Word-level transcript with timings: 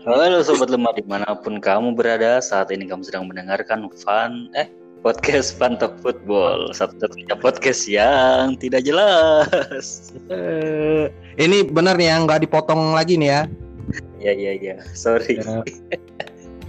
Halo 0.00 0.40
sobat 0.40 0.72
lemah 0.72 0.96
di 0.96 1.04
mana 1.04 1.28
pun 1.36 1.60
kamu 1.60 1.92
berada 1.92 2.40
saat 2.40 2.72
ini 2.72 2.88
kamu 2.88 3.04
sedang 3.04 3.28
mendengarkan 3.28 3.84
fun 4.00 4.48
eh 4.56 4.72
podcast 5.04 5.60
Talk 5.60 6.00
Football 6.00 6.72
satu-satunya 6.72 7.36
podcast 7.36 7.84
yang 7.84 8.56
tidak 8.56 8.88
jelas. 8.88 10.08
Eh, 10.32 11.12
ini 11.36 11.68
bener 11.68 12.00
nih 12.00 12.16
yang 12.16 12.24
nggak 12.24 12.48
dipotong 12.48 12.96
lagi 12.96 13.20
nih 13.20 13.28
ya. 13.28 13.42
Ya 14.16 14.32
ya 14.32 14.52
ya 14.56 14.74
sorry. 14.96 15.36
Ya. 15.36 15.60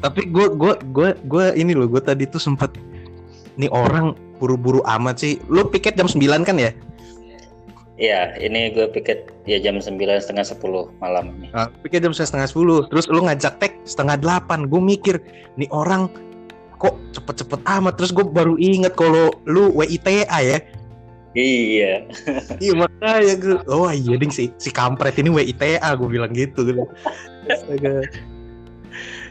Tapi 0.04 0.28
gue 0.28 0.52
gue 0.52 0.74
gue 0.92 1.16
gue 1.24 1.46
ini 1.56 1.72
loh 1.72 1.88
gue 1.88 2.04
tadi 2.04 2.28
tuh 2.28 2.44
sempet 2.44 2.76
nih 3.56 3.72
orang 3.72 4.12
buru-buru 4.44 4.84
amat 4.84 5.24
sih. 5.24 5.40
Lu 5.48 5.64
piket 5.72 5.96
jam 5.96 6.12
9 6.12 6.20
kan 6.44 6.60
ya? 6.60 6.76
Iya, 8.02 8.34
ini 8.42 8.74
gue 8.74 8.90
piket 8.90 9.30
ya 9.46 9.62
jam 9.62 9.78
sembilan 9.78 10.18
setengah 10.18 10.42
sepuluh 10.42 10.90
malam 10.98 11.38
ini. 11.38 11.54
Nah, 11.54 11.70
piket 11.86 12.02
jam 12.02 12.18
setengah 12.18 12.50
sepuluh. 12.50 12.90
Terus 12.90 13.06
lu 13.06 13.22
ngajak 13.22 13.62
tek 13.62 13.78
setengah 13.86 14.18
delapan. 14.18 14.66
Gue 14.66 14.82
mikir 14.82 15.22
nih 15.54 15.70
orang 15.70 16.10
kok 16.82 16.98
cepet-cepet 17.14 17.62
amat. 17.62 18.02
Terus 18.02 18.10
gue 18.10 18.26
baru 18.26 18.58
inget 18.58 18.98
kalau 18.98 19.30
lu 19.46 19.70
WITA 19.78 20.26
ya. 20.42 20.58
Iya. 21.38 22.10
Iya 22.64 22.74
makanya 22.74 23.34
gue. 23.38 23.58
Oh 23.70 23.94
iya 23.94 24.18
ding 24.18 24.34
si 24.34 24.50
si 24.58 24.74
kampret 24.74 25.22
ini 25.22 25.30
WITA 25.30 25.94
gue 25.94 26.10
bilang 26.10 26.34
gitu. 26.34 26.74
Gitu. 26.74 26.82
Astaga. 27.54 28.02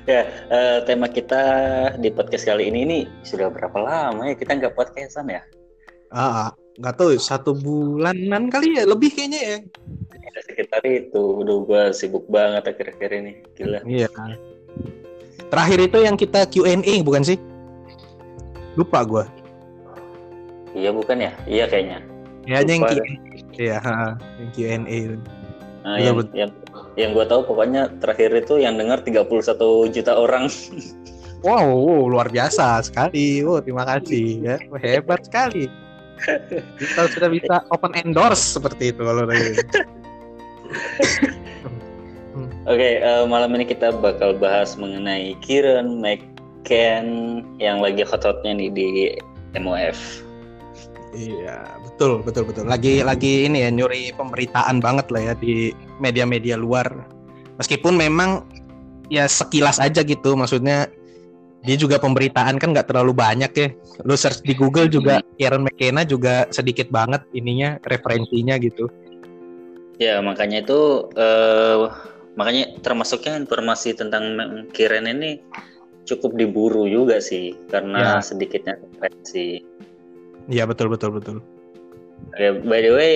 Ya, 0.06 0.22
eh, 0.46 0.78
tema 0.86 1.10
kita 1.10 1.42
di 1.98 2.08
podcast 2.14 2.46
kali 2.46 2.70
ini 2.70 2.86
ini 2.86 2.98
sudah 3.26 3.50
berapa 3.50 3.76
lama 3.82 4.30
ya 4.30 4.38
kita 4.38 4.62
nggak 4.62 4.78
podcastan 4.78 5.26
ya? 5.26 5.42
Ah, 6.10 6.54
nggak 6.80 6.96
tahu 6.96 7.12
satu 7.20 7.52
bulanan 7.52 8.48
kali 8.48 8.80
ya 8.80 8.88
lebih 8.88 9.12
kayaknya 9.12 9.40
ya. 9.40 9.56
Sekitar 10.48 10.80
itu. 10.88 11.20
Udah 11.20 11.56
gue 11.68 11.82
sibuk 11.92 12.24
banget 12.32 12.72
akhir-akhir 12.72 13.10
ini. 13.12 13.32
Gila. 13.52 13.80
Iya. 13.84 14.08
Terakhir 15.52 15.78
itu 15.84 15.98
yang 16.00 16.16
kita 16.16 16.48
Q&A 16.48 16.94
bukan 17.04 17.20
sih? 17.20 17.36
Lupa 18.80 19.04
gue. 19.04 19.24
Iya 20.72 20.90
bukan 20.96 21.20
ya? 21.20 21.32
Iya 21.44 21.64
kayaknya. 21.68 21.98
Ya 22.48 22.64
yang 22.64 22.80
Q&A. 22.88 23.04
Iya, 23.60 23.78
yang 24.40 24.50
Q&A. 24.56 25.00
Nah, 25.80 25.96
yang, 25.96 26.16
betul. 26.16 26.32
yang 26.36 26.50
yang 26.96 27.10
gue 27.16 27.24
tahu 27.24 27.40
pokoknya 27.48 27.88
terakhir 28.04 28.36
itu 28.36 28.60
yang 28.60 28.76
dengar 28.76 29.00
31 29.04 29.28
juta 29.92 30.12
orang. 30.16 30.48
Wow, 31.40 31.72
wow, 31.72 32.04
luar 32.04 32.28
biasa 32.28 32.84
sekali. 32.84 33.40
Wow, 33.40 33.64
terima 33.64 33.88
kasih 33.88 34.44
ya. 34.44 34.56
Hebat 34.76 35.24
sekali. 35.24 35.72
Kita 36.76 37.00
sudah 37.16 37.28
bisa 37.32 37.54
open 37.72 37.92
endorse 37.96 38.56
seperti 38.58 38.92
itu 38.92 39.00
kalau 39.02 39.24
dari 39.24 39.56
Oke, 42.70 43.02
eh, 43.02 43.24
malam 43.26 43.56
ini 43.58 43.66
kita 43.66 43.90
bakal 43.98 44.38
bahas 44.38 44.78
mengenai 44.78 45.34
Kieran 45.42 45.98
McCann 45.98 47.42
yang 47.58 47.82
lagi 47.82 48.06
hot-hotnya 48.06 48.54
nih 48.54 48.70
di 48.70 48.88
MOF. 49.58 49.98
Iya, 51.10 51.66
betul, 51.82 52.22
betul, 52.22 52.46
betul. 52.46 52.70
Lagi 52.70 53.02
lagi 53.02 53.50
ini 53.50 53.66
ya 53.66 53.70
nyuri 53.74 54.14
pemberitaan 54.14 54.78
banget 54.78 55.10
lah 55.10 55.32
ya 55.32 55.34
di 55.34 55.74
media-media 55.98 56.54
luar. 56.54 56.86
Meskipun 57.58 57.98
memang 57.98 58.46
ya 59.10 59.26
sekilas 59.26 59.82
aja 59.82 60.06
gitu, 60.06 60.38
maksudnya 60.38 60.86
dia 61.60 61.76
juga 61.76 62.00
pemberitaan 62.00 62.56
kan 62.56 62.72
nggak 62.72 62.88
terlalu 62.88 63.12
banyak 63.12 63.52
ya. 63.52 63.68
Lu 64.08 64.16
search 64.16 64.40
di 64.44 64.56
Google 64.56 64.88
juga 64.88 65.20
Kieran 65.36 65.64
McKenna 65.68 66.08
juga 66.08 66.48
sedikit 66.48 66.88
banget 66.88 67.20
ininya 67.36 67.76
referensinya 67.84 68.56
gitu. 68.56 68.88
Ya, 70.00 70.24
makanya 70.24 70.64
itu 70.64 71.12
eh, 71.12 71.92
makanya 72.40 72.80
termasuknya 72.80 73.36
informasi 73.36 73.92
tentang 73.92 74.40
Kieran 74.72 75.04
ini 75.04 75.44
cukup 76.08 76.34
diburu 76.40 76.88
juga 76.88 77.20
sih 77.20 77.52
karena 77.68 78.18
Ya. 78.18 78.24
sedikitnya 78.24 78.80
referensi. 78.80 79.60
Iya, 80.48 80.64
betul, 80.64 80.88
betul, 80.88 81.14
betul. 81.14 81.36
Ya, 82.40 82.56
by 82.56 82.80
the 82.80 82.92
way, 82.96 83.14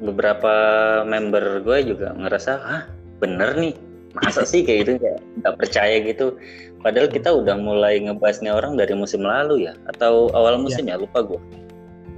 beberapa 0.00 0.54
member 1.02 1.60
gue 1.66 1.92
juga 1.92 2.14
ngerasa, 2.14 2.52
ah 2.62 2.82
bener 3.18 3.58
nih, 3.58 3.74
masa 4.16 4.46
sih 4.48 4.64
kayak 4.64 4.78
gitu 4.86 4.92
kayak 5.02 5.20
nggak 5.46 5.56
percaya 5.62 6.02
gitu. 6.02 6.34
Padahal 6.82 7.06
kita 7.06 7.30
udah 7.30 7.54
mulai 7.54 8.02
ngebahasnya 8.02 8.50
orang 8.50 8.74
dari 8.74 8.94
musim 8.98 9.22
lalu 9.22 9.70
ya, 9.70 9.74
atau 9.94 10.30
awal 10.34 10.58
musim 10.58 10.86
ya, 10.90 10.98
lupa 10.98 11.22
gue. 11.22 11.38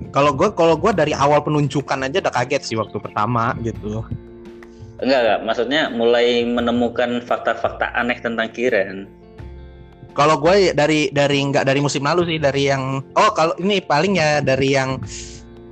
Kalau 0.08 0.32
gue 0.32 0.48
kalau 0.56 0.78
gua 0.78 0.96
dari 0.96 1.12
awal 1.12 1.44
penunjukan 1.44 2.08
aja 2.08 2.24
udah 2.24 2.32
kaget 2.32 2.62
sih 2.64 2.76
waktu 2.80 2.96
pertama 2.96 3.52
gitu. 3.60 4.04
Enggak 4.98 5.20
enggak, 5.22 5.40
maksudnya 5.46 5.82
mulai 5.92 6.42
menemukan 6.42 7.22
fakta-fakta 7.22 7.94
aneh 7.94 8.18
tentang 8.18 8.50
Kiren. 8.50 9.06
Kalau 10.16 10.34
gue 10.42 10.74
dari 10.74 11.14
dari 11.14 11.38
nggak 11.46 11.62
dari 11.62 11.78
musim 11.78 12.02
lalu 12.02 12.26
sih 12.26 12.38
dari 12.42 12.66
yang 12.66 12.98
oh 13.14 13.30
kalau 13.30 13.54
ini 13.62 13.78
paling 13.78 14.18
ya 14.18 14.42
dari 14.42 14.74
yang 14.74 14.98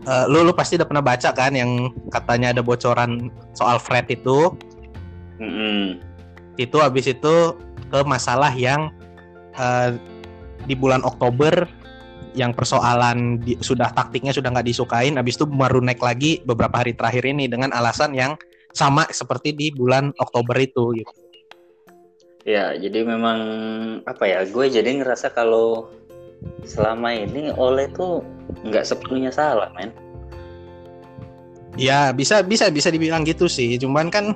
eh, 0.07 0.25
lu 0.31 0.47
lu 0.47 0.55
pasti 0.55 0.79
udah 0.79 0.87
pernah 0.87 1.03
baca 1.03 1.35
kan 1.35 1.51
yang 1.51 1.91
katanya 2.15 2.55
ada 2.55 2.63
bocoran 2.63 3.27
soal 3.59 3.83
Fred 3.83 4.07
itu 4.07 4.55
Mm-mm. 5.43 6.06
Itu 6.57 6.77
habis 6.81 7.09
itu 7.09 7.35
ke 7.93 8.01
masalah 8.05 8.53
yang 8.53 8.93
eh, 9.57 9.97
di 10.67 10.75
bulan 10.75 11.05
Oktober 11.07 11.69
yang 12.37 12.53
persoalan 12.53 13.41
di- 13.41 13.57
sudah 13.65 13.89
taktiknya 13.97 14.35
sudah 14.35 14.53
nggak 14.53 14.69
disukain 14.69 15.17
habis 15.17 15.41
itu 15.41 15.49
baru 15.49 15.81
naik 15.81 16.05
lagi 16.05 16.45
beberapa 16.45 16.85
hari 16.85 16.93
terakhir 16.93 17.25
ini 17.25 17.49
dengan 17.49 17.73
alasan 17.73 18.13
yang 18.13 18.37
sama 18.77 19.09
seperti 19.09 19.57
di 19.57 19.73
bulan 19.73 20.13
Oktober 20.21 20.53
itu 20.61 20.93
gitu. 21.01 21.13
Ya, 22.47 22.79
jadi 22.79 23.03
memang 23.03 23.41
apa 24.07 24.23
ya? 24.29 24.47
Gue 24.47 24.71
jadi 24.71 24.87
ngerasa 25.03 25.35
kalau 25.35 25.91
selama 26.63 27.11
ini 27.11 27.51
Oleh 27.57 27.91
tuh 27.91 28.23
nggak 28.63 28.87
sepenuhnya 28.87 29.35
salah, 29.35 29.73
men. 29.75 29.91
Ya 31.75 32.15
bisa 32.15 32.47
bisa 32.47 32.71
bisa 32.71 32.93
dibilang 32.93 33.27
gitu 33.27 33.51
sih. 33.51 33.75
Cuman 33.83 34.13
kan 34.15 34.31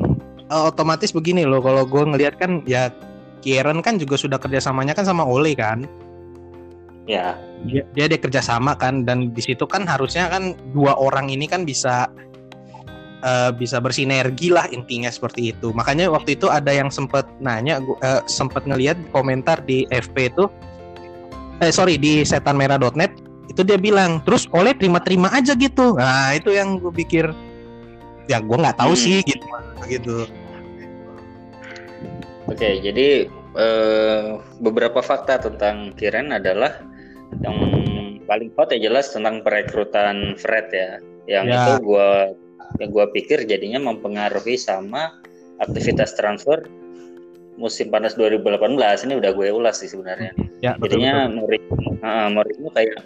eh, 0.50 0.65
otomatis 0.66 1.15
begini 1.15 1.47
loh. 1.47 1.62
Kalau 1.62 1.87
gue 1.87 2.03
ngelihat 2.03 2.37
kan 2.37 2.61
ya 2.66 2.91
Kieran 3.41 3.81
kan 3.81 3.97
juga 3.97 4.21
sudah 4.21 4.37
kerjasamanya 4.37 4.93
kan 4.93 5.09
sama 5.09 5.25
Ole 5.25 5.56
kan. 5.56 5.88
Ya, 7.09 7.34
Dia 7.65 7.83
dia 7.97 8.06
ada 8.06 8.21
kerjasama 8.21 8.77
kan 8.77 9.03
dan 9.09 9.33
di 9.33 9.43
situ 9.43 9.65
kan 9.65 9.89
harusnya 9.89 10.28
kan 10.31 10.55
dua 10.77 10.94
orang 10.94 11.33
ini 11.33 11.49
kan 11.49 11.65
bisa 11.65 12.06
eh, 13.25 13.50
bisa 13.56 13.81
bersinergi 13.81 14.53
lah 14.53 14.69
intinya 14.71 15.09
seperti 15.09 15.56
itu. 15.56 15.72
Makanya 15.72 16.12
waktu 16.12 16.37
itu 16.37 16.53
ada 16.53 16.71
yang 16.71 16.93
sempet 16.93 17.25
nanya, 17.41 17.81
gua- 17.81 17.99
eh, 18.05 18.22
sempet 18.28 18.69
ngelihat 18.69 19.00
komentar 19.10 19.65
di 19.65 19.89
FP 19.89 20.31
itu, 20.31 20.47
eh 21.65 21.72
sorry 21.72 21.97
di 22.00 22.25
setanmerah.net 22.25 23.12
itu 23.50 23.66
dia 23.66 23.77
bilang 23.77 24.22
terus 24.22 24.47
oleh 24.55 24.72
terima-terima 24.77 25.28
aja 25.34 25.59
gitu. 25.59 25.99
Nah 25.99 26.33
itu 26.39 26.55
yang 26.55 26.78
gue 26.78 26.93
pikir 26.94 27.28
ya 28.29 28.39
gue 28.41 28.57
nggak 28.57 28.77
tahu 28.77 28.93
Hmm. 28.93 29.01
sih 29.01 29.17
gitu 29.25 29.47
gitu. 29.89 30.17
oke. 32.47 32.69
Jadi 32.83 33.27
eh, 33.51 34.27
beberapa 34.63 35.03
fakta 35.03 35.43
tentang 35.43 35.91
Kiren 35.99 36.31
adalah 36.31 36.79
yang 37.43 37.57
paling 38.27 38.51
hot 38.55 38.71
ya 38.71 38.79
jelas 38.79 39.11
tentang 39.11 39.43
perekrutan 39.43 40.39
Fred 40.39 40.71
ya. 40.71 40.91
Yang 41.27 41.45
Ya. 41.47 41.55
itu 41.59 41.73
gue 41.85 42.09
yang 42.79 42.91
gue 42.95 43.07
pikir 43.19 43.39
jadinya 43.47 43.83
mempengaruhi 43.83 44.55
sama 44.55 45.19
aktivitas 45.59 46.15
transfer 46.15 46.63
musim 47.59 47.91
panas 47.93 48.15
2018 48.17 49.05
ini 49.05 49.19
udah 49.21 49.31
gue 49.35 49.49
ulas 49.53 49.83
sih 49.83 49.91
sebenarnya. 49.91 50.33
Ya 50.65 50.79
betul, 50.79 51.03
Jadinya. 51.03 51.29
Mourinho, 51.29 51.75
uh, 52.01 52.29
Mourinho 52.33 52.69
kayak 52.73 53.05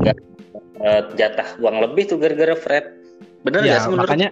nggak 0.00 0.16
eh, 0.80 1.02
jatah 1.18 1.48
uang 1.60 1.76
lebih 1.84 2.08
tuh 2.08 2.16
gara-gara 2.16 2.54
Fred. 2.56 2.86
Bener 3.44 3.64
Ya 3.64 3.80
sih 3.80 3.90
menurut? 3.92 4.08
makanya 4.08 4.28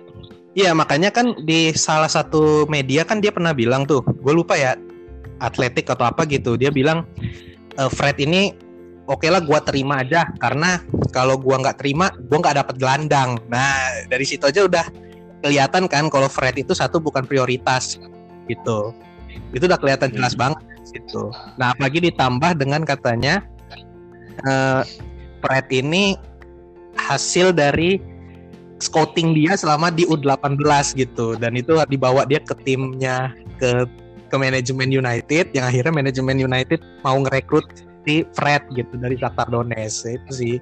Iya 0.58 0.74
makanya 0.74 1.14
kan 1.14 1.38
di 1.46 1.70
salah 1.76 2.10
satu 2.10 2.66
media 2.66 3.06
kan 3.06 3.22
dia 3.22 3.30
pernah 3.30 3.54
bilang 3.54 3.86
tuh, 3.86 4.02
gue 4.02 4.32
lupa 4.34 4.58
ya, 4.58 4.74
atletik 5.38 5.86
atau 5.86 6.02
apa 6.08 6.26
gitu, 6.26 6.58
dia 6.58 6.74
bilang 6.74 7.06
"E, 7.78 7.86
Fred 7.86 8.18
ini 8.18 8.50
oke 9.06 9.22
lah 9.30 9.38
gue 9.38 9.54
terima 9.62 10.02
aja 10.02 10.26
karena 10.42 10.82
kalau 11.14 11.38
gue 11.38 11.54
nggak 11.54 11.78
terima 11.78 12.10
gue 12.10 12.38
nggak 12.42 12.58
dapat 12.58 12.74
gelandang. 12.74 13.38
Nah 13.46 14.02
dari 14.10 14.26
situ 14.26 14.50
aja 14.50 14.66
udah 14.66 14.82
kelihatan 15.46 15.86
kan 15.86 16.10
kalau 16.10 16.26
Fred 16.26 16.58
itu 16.58 16.74
satu 16.74 16.98
bukan 16.98 17.22
prioritas 17.22 18.02
gitu, 18.50 18.90
itu 19.54 19.62
udah 19.62 19.78
kelihatan 19.78 20.10
jelas 20.10 20.34
banget 20.34 20.58
gitu. 20.90 21.30
Nah 21.54 21.70
apalagi 21.70 22.02
ditambah 22.02 22.58
dengan 22.58 22.82
katanya 22.82 23.46
eh, 24.42 24.82
Fred 25.38 25.70
ini 25.70 26.18
hasil 26.98 27.54
dari 27.54 28.02
scouting 28.78 29.34
dia 29.34 29.54
selama 29.58 29.90
di 29.90 30.06
U18 30.06 30.58
gitu. 30.98 31.34
Dan 31.38 31.58
itu 31.58 31.78
dibawa 31.90 32.24
dia 32.26 32.42
ke 32.42 32.54
timnya 32.62 33.34
ke 33.58 33.86
ke 34.28 34.36
manajemen 34.36 34.92
United 34.92 35.56
yang 35.56 35.64
akhirnya 35.66 35.92
manajemen 35.92 36.36
United 36.36 36.80
mau 37.00 37.16
ngerekrut 37.16 37.64
si 38.04 38.24
Fred 38.36 38.64
gitu 38.76 38.92
dari 39.00 39.16
Shakhtar 39.16 39.48
Donetsk. 39.48 40.08
Itu 40.08 40.30
sih. 40.32 40.56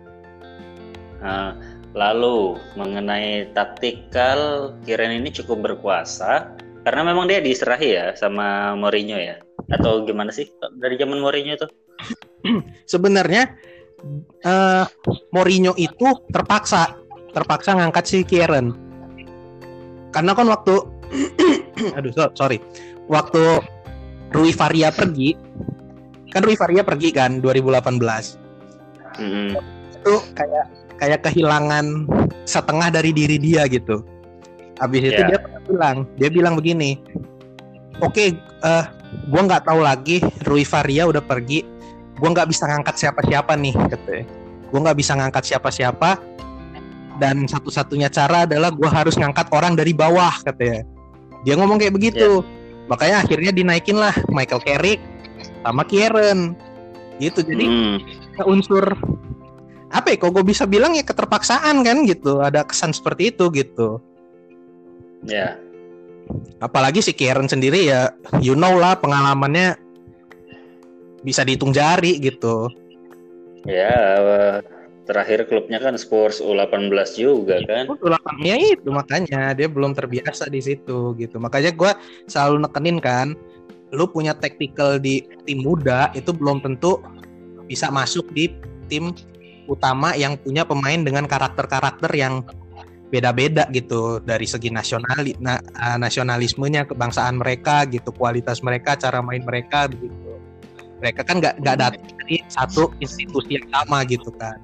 Nah, 1.22 1.58
lalu 1.96 2.60
mengenai 2.78 3.50
taktikal 3.56 4.72
Kiren 4.86 5.18
ini 5.22 5.32
cukup 5.32 5.64
berkuasa 5.66 6.54
karena 6.86 7.02
memang 7.02 7.26
dia 7.26 7.42
diserahi 7.42 7.88
ya 7.98 8.06
sama 8.14 8.78
Mourinho 8.78 9.18
ya? 9.18 9.42
Atau 9.74 10.06
gimana 10.06 10.30
sih 10.30 10.46
dari 10.78 10.94
zaman 10.94 11.18
Mourinho 11.18 11.58
itu? 11.58 11.68
Sebenarnya 12.92 13.50
uh, 14.46 14.86
Mourinho 15.34 15.74
itu 15.74 16.06
terpaksa 16.30 16.94
terpaksa 17.36 17.76
ngangkat 17.76 18.04
si 18.08 18.18
Kieran. 18.24 18.72
Karena 20.16 20.32
kan 20.32 20.48
waktu 20.48 20.80
aduh 22.00 22.32
sorry. 22.32 22.56
Waktu 23.06 23.60
Rui 24.34 24.50
Faria 24.50 24.90
pergi 24.90 25.36
kan 26.34 26.42
Rui 26.42 26.58
Faria 26.58 26.82
pergi 26.82 27.14
kan 27.14 27.38
2018 27.40 27.96
mm-hmm. 29.16 29.48
itu 29.96 30.14
kayak 30.34 30.64
kayak 31.00 31.20
kehilangan 31.24 32.04
setengah 32.44 32.88
dari 32.90 33.14
diri 33.14 33.38
dia 33.38 33.64
gitu. 33.70 34.02
Habis 34.76 35.08
yeah. 35.08 35.10
itu 35.12 35.22
dia 35.32 35.38
bilang 35.64 35.96
dia 36.20 36.28
bilang 36.28 36.54
begini 36.58 37.00
oke 38.04 38.12
okay, 38.12 38.36
uh, 38.60 38.82
eh, 38.82 38.84
gue 39.30 39.40
nggak 39.40 39.64
tahu 39.64 39.80
lagi 39.80 40.20
Rui 40.44 40.66
Faria 40.66 41.08
udah 41.08 41.24
pergi 41.24 41.64
gue 42.16 42.28
nggak 42.28 42.48
bisa 42.48 42.68
ngangkat 42.68 42.96
siapa-siapa 43.00 43.52
nih 43.56 43.74
katanya. 43.92 44.24
Gue 44.66 44.80
nggak 44.82 44.98
bisa 44.98 45.12
ngangkat 45.14 45.44
siapa-siapa 45.46 46.20
dan 47.16 47.48
satu-satunya 47.48 48.12
cara 48.12 48.44
adalah 48.44 48.72
gue 48.72 48.88
harus 48.88 49.16
ngangkat 49.16 49.48
orang 49.52 49.74
dari 49.74 49.96
bawah 49.96 50.32
katanya 50.44 50.84
dia 51.46 51.54
ngomong 51.56 51.80
kayak 51.80 51.94
begitu 51.94 52.42
yeah. 52.42 52.88
makanya 52.90 53.16
akhirnya 53.24 53.52
dinaikin 53.54 53.96
lah 53.96 54.14
Michael 54.28 54.62
Carrick 54.62 55.00
sama 55.64 55.82
Kieran 55.86 56.54
gitu 57.22 57.40
jadi 57.40 57.64
hmm. 57.64 57.96
unsur 58.44 58.84
apa 59.90 60.12
ya 60.12 60.16
kok 60.20 60.34
gue 60.34 60.44
bisa 60.44 60.68
bilang 60.68 60.92
ya 60.92 61.06
keterpaksaan 61.06 61.86
kan 61.86 62.04
gitu 62.04 62.42
ada 62.42 62.66
kesan 62.66 62.92
seperti 62.92 63.32
itu 63.32 63.48
gitu 63.54 64.02
ya 65.24 65.32
yeah. 65.32 65.52
apalagi 66.60 67.00
si 67.00 67.16
Kieran 67.16 67.48
sendiri 67.48 67.88
ya 67.88 68.12
you 68.42 68.52
know 68.52 68.76
lah 68.76 68.98
pengalamannya 68.98 69.78
bisa 71.24 71.42
dihitung 71.42 71.72
jari 71.72 72.20
gitu 72.20 72.68
ya 73.64 73.88
yeah, 73.88 74.75
terakhir 75.06 75.46
klubnya 75.46 75.78
kan 75.78 75.94
Spurs 75.94 76.42
U18 76.42 76.90
juga 77.14 77.62
kan. 77.64 77.86
U18 77.86 78.42
ya 78.42 78.56
itu 78.58 78.90
makanya 78.90 79.54
dia 79.54 79.70
belum 79.70 79.94
terbiasa 79.94 80.50
di 80.50 80.60
situ 80.60 81.14
gitu. 81.16 81.38
Makanya 81.38 81.72
gue 81.72 81.90
selalu 82.26 82.66
nekenin 82.66 82.98
kan, 82.98 83.38
lu 83.94 84.10
punya 84.10 84.34
tactical 84.34 84.98
di 84.98 85.22
tim 85.46 85.62
muda 85.62 86.10
itu 86.18 86.34
belum 86.34 86.60
tentu 86.60 86.98
bisa 87.70 87.88
masuk 87.88 88.26
di 88.34 88.50
tim 88.90 89.14
utama 89.70 90.14
yang 90.14 90.38
punya 90.38 90.62
pemain 90.66 91.02
dengan 91.02 91.26
karakter-karakter 91.26 92.10
yang 92.14 92.42
beda-beda 93.10 93.70
gitu 93.70 94.18
dari 94.18 94.46
segi 94.50 94.66
nasional 94.66 95.22
na, 95.38 95.62
eh, 95.62 95.98
nasionalismenya 95.98 96.90
kebangsaan 96.90 97.38
mereka 97.38 97.86
gitu 97.86 98.10
kualitas 98.10 98.62
mereka 98.66 98.98
cara 98.98 99.22
main 99.22 99.46
mereka 99.46 99.86
begitu 99.86 100.26
mereka 100.98 101.22
kan 101.22 101.38
nggak 101.38 101.54
nggak 101.62 101.76
datang 101.78 102.02
dari 102.18 102.42
satu 102.50 102.90
institusi 102.98 103.62
yang 103.62 103.66
sama 103.70 104.02
gitu 104.10 104.30
kan 104.34 104.58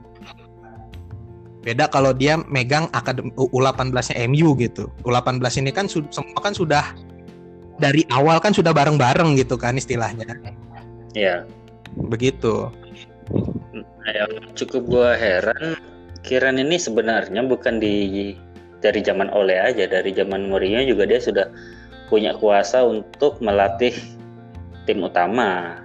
Beda 1.62 1.86
kalau 1.86 2.10
dia 2.10 2.42
megang 2.50 2.90
akademi 2.90 3.30
U18-nya 3.38 4.26
MU 4.26 4.58
gitu. 4.58 4.90
U18 5.06 5.62
ini 5.62 5.70
kan 5.70 5.86
semua 5.86 6.40
kan 6.42 6.54
sudah 6.54 6.90
dari 7.78 8.02
awal 8.10 8.42
kan 8.42 8.50
sudah 8.50 8.74
bareng-bareng 8.74 9.38
gitu 9.38 9.54
kan 9.54 9.78
istilahnya. 9.78 10.26
Iya. 11.14 11.46
Begitu. 12.10 12.66
Nah, 13.72 14.10
yang 14.10 14.32
cukup 14.58 14.82
gua 14.90 15.10
heran 15.14 15.78
Kiran 16.22 16.62
ini 16.62 16.78
sebenarnya 16.78 17.42
bukan 17.42 17.82
di 17.82 18.34
dari 18.78 19.02
zaman 19.02 19.30
Ole 19.34 19.58
aja, 19.58 19.90
dari 19.90 20.14
zaman 20.14 20.50
Mourinho 20.50 20.82
juga 20.86 21.06
dia 21.06 21.18
sudah 21.18 21.50
punya 22.06 22.34
kuasa 22.38 22.86
untuk 22.86 23.42
melatih 23.42 23.94
tim 24.86 25.02
utama. 25.02 25.82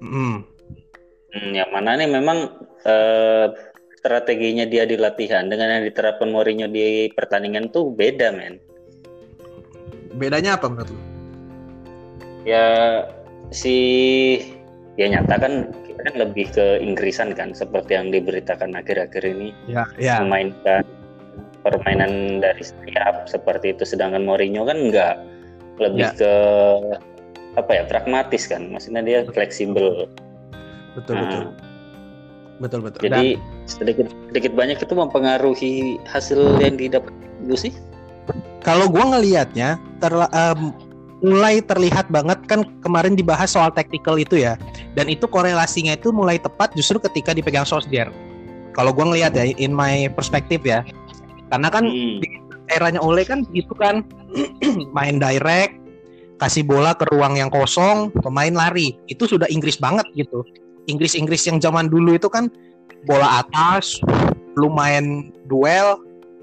Mm. 0.00 0.44
Hmm, 1.34 1.50
yang 1.52 1.70
mana 1.72 1.96
nih 2.00 2.08
memang 2.08 2.38
eh, 2.88 3.46
strateginya 4.04 4.68
dia 4.68 4.84
di 4.84 5.00
latihan 5.00 5.48
dengan 5.48 5.80
yang 5.80 5.88
diterapkan 5.88 6.28
Mourinho 6.28 6.68
di 6.68 7.08
pertandingan 7.16 7.72
tuh 7.72 7.88
beda 7.88 8.36
men. 8.36 8.60
Bedanya 10.20 10.60
apa 10.60 10.68
menurut 10.68 10.92
lu? 10.92 11.00
ya 12.44 13.00
si 13.48 13.76
ya 15.00 15.08
nyata 15.08 15.40
kan 15.40 15.72
kita 15.88 16.00
kan 16.04 16.14
lebih 16.20 16.52
ke 16.52 16.84
Inggrisan 16.84 17.32
kan 17.32 17.56
seperti 17.56 17.96
yang 17.96 18.12
diberitakan 18.12 18.76
akhir-akhir 18.76 19.24
ini. 19.24 19.56
Ya, 19.72 19.88
ya. 19.96 20.20
memainkan 20.20 20.84
permainan 21.64 22.44
dari 22.44 22.60
setiap 22.60 23.24
seperti 23.24 23.72
itu. 23.72 23.88
Sedangkan 23.88 24.28
Mourinho 24.28 24.68
kan 24.68 24.76
enggak 24.76 25.16
lebih 25.80 26.12
ya. 26.12 26.20
ke 26.20 26.34
apa 27.56 27.72
ya 27.72 27.88
pragmatis 27.88 28.44
kan. 28.52 28.68
Maksudnya 28.68 29.00
dia 29.00 29.24
fleksibel. 29.32 30.12
Betul 30.92 31.16
nah, 31.16 31.24
betul 31.24 31.63
betul 32.62 32.80
betul. 32.84 33.06
Jadi 33.06 33.38
Dan 33.38 33.66
sedikit 33.66 34.08
sedikit 34.30 34.52
banyak 34.54 34.78
itu 34.78 34.94
mempengaruhi 34.94 35.74
hasil 36.06 36.60
yang 36.62 36.78
didapat 36.78 37.10
gue 37.46 37.58
sih? 37.58 37.72
Kalau 38.64 38.88
gue 38.88 39.04
ngelihatnya 39.04 39.76
terla, 40.00 40.26
um, 40.32 40.72
mulai 41.20 41.60
terlihat 41.60 42.08
banget 42.08 42.40
kan 42.48 42.64
kemarin 42.80 43.16
dibahas 43.16 43.52
soal 43.52 43.68
tactical 43.74 44.16
itu 44.16 44.40
ya. 44.40 44.56
Dan 44.96 45.12
itu 45.12 45.28
korelasinya 45.28 45.96
itu 45.96 46.14
mulai 46.14 46.40
tepat 46.40 46.72
justru 46.72 46.96
ketika 47.02 47.36
dipegang 47.36 47.68
Solskjaer. 47.68 48.08
Kalau 48.72 48.90
gue 48.90 49.04
ngelihat 49.04 49.36
ya 49.36 49.44
in 49.60 49.74
my 49.76 50.08
perspektif 50.12 50.64
ya. 50.64 50.82
Karena 51.52 51.68
kan 51.68 51.84
hmm. 51.84 52.18
di 52.24 52.28
eranya 52.72 53.04
Ole 53.04 53.28
kan 53.28 53.44
gitu 53.52 53.76
kan. 53.76 54.00
Main 54.96 55.20
direct 55.20 55.76
kasih 56.34 56.66
bola 56.66 56.98
ke 56.98 57.06
ruang 57.14 57.38
yang 57.38 57.52
kosong 57.52 58.10
pemain 58.24 58.50
lari. 58.50 58.96
Itu 59.06 59.28
sudah 59.28 59.46
Inggris 59.52 59.76
banget 59.76 60.08
gitu 60.16 60.42
Inggris-Inggris 60.90 61.42
yang 61.48 61.58
zaman 61.60 61.88
dulu 61.88 62.16
itu 62.16 62.28
kan 62.28 62.48
bola 63.04 63.44
atas, 63.44 64.00
lu 64.56 64.68
main 64.72 65.32
duel, 65.48 66.00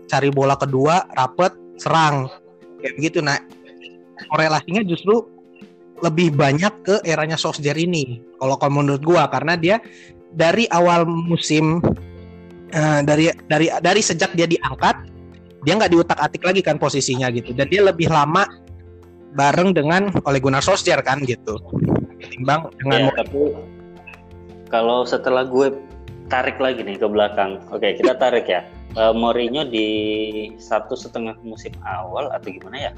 cari 0.10 0.30
bola 0.34 0.58
kedua, 0.58 1.06
rapet, 1.18 1.54
serang. 1.78 2.30
Kayak 2.82 2.94
begitu. 2.98 3.18
Nah, 3.22 3.38
korelasinya 4.30 4.82
justru 4.86 5.26
lebih 6.02 6.34
banyak 6.34 6.74
ke 6.82 6.96
eranya 7.06 7.38
Solskjaer 7.38 7.78
ini. 7.78 8.22
Kalau 8.42 8.58
kalau 8.58 8.82
menurut 8.82 9.02
gua 9.06 9.30
karena 9.30 9.54
dia 9.54 9.78
dari 10.34 10.66
awal 10.74 11.06
musim 11.06 11.84
uh, 12.74 13.00
dari 13.04 13.30
dari 13.46 13.68
dari 13.84 14.02
sejak 14.02 14.34
dia 14.34 14.48
diangkat 14.48 14.96
dia 15.62 15.78
nggak 15.78 15.92
diutak-atik 15.94 16.42
lagi 16.42 16.62
kan 16.66 16.82
posisinya 16.82 17.30
gitu 17.30 17.54
dan 17.54 17.70
dia 17.70 17.86
lebih 17.86 18.10
lama 18.10 18.48
bareng 19.38 19.76
dengan 19.76 20.10
Ole 20.26 20.42
Gunnar 20.42 20.64
Solskjaer 20.64 21.06
kan 21.06 21.22
gitu 21.24 21.60
ketimbang 22.18 22.72
dengan 22.82 23.12
ya, 23.12 23.22
tapi 23.22 23.40
kalau 24.72 25.04
setelah 25.04 25.44
gue 25.44 25.76
tarik 26.32 26.58
lagi 26.64 26.82
nih 26.82 26.96
ke 26.96 27.06
belakang. 27.06 27.60
Oke, 27.76 28.00
kita 28.00 28.16
tarik 28.16 28.48
ya. 28.48 28.64
Uh, 28.96 29.12
Mourinho 29.12 29.68
di 29.68 29.88
satu 30.60 30.96
setengah 30.96 31.36
musim 31.44 31.76
awal 31.84 32.32
atau 32.32 32.48
gimana 32.52 32.90
ya? 32.90 32.92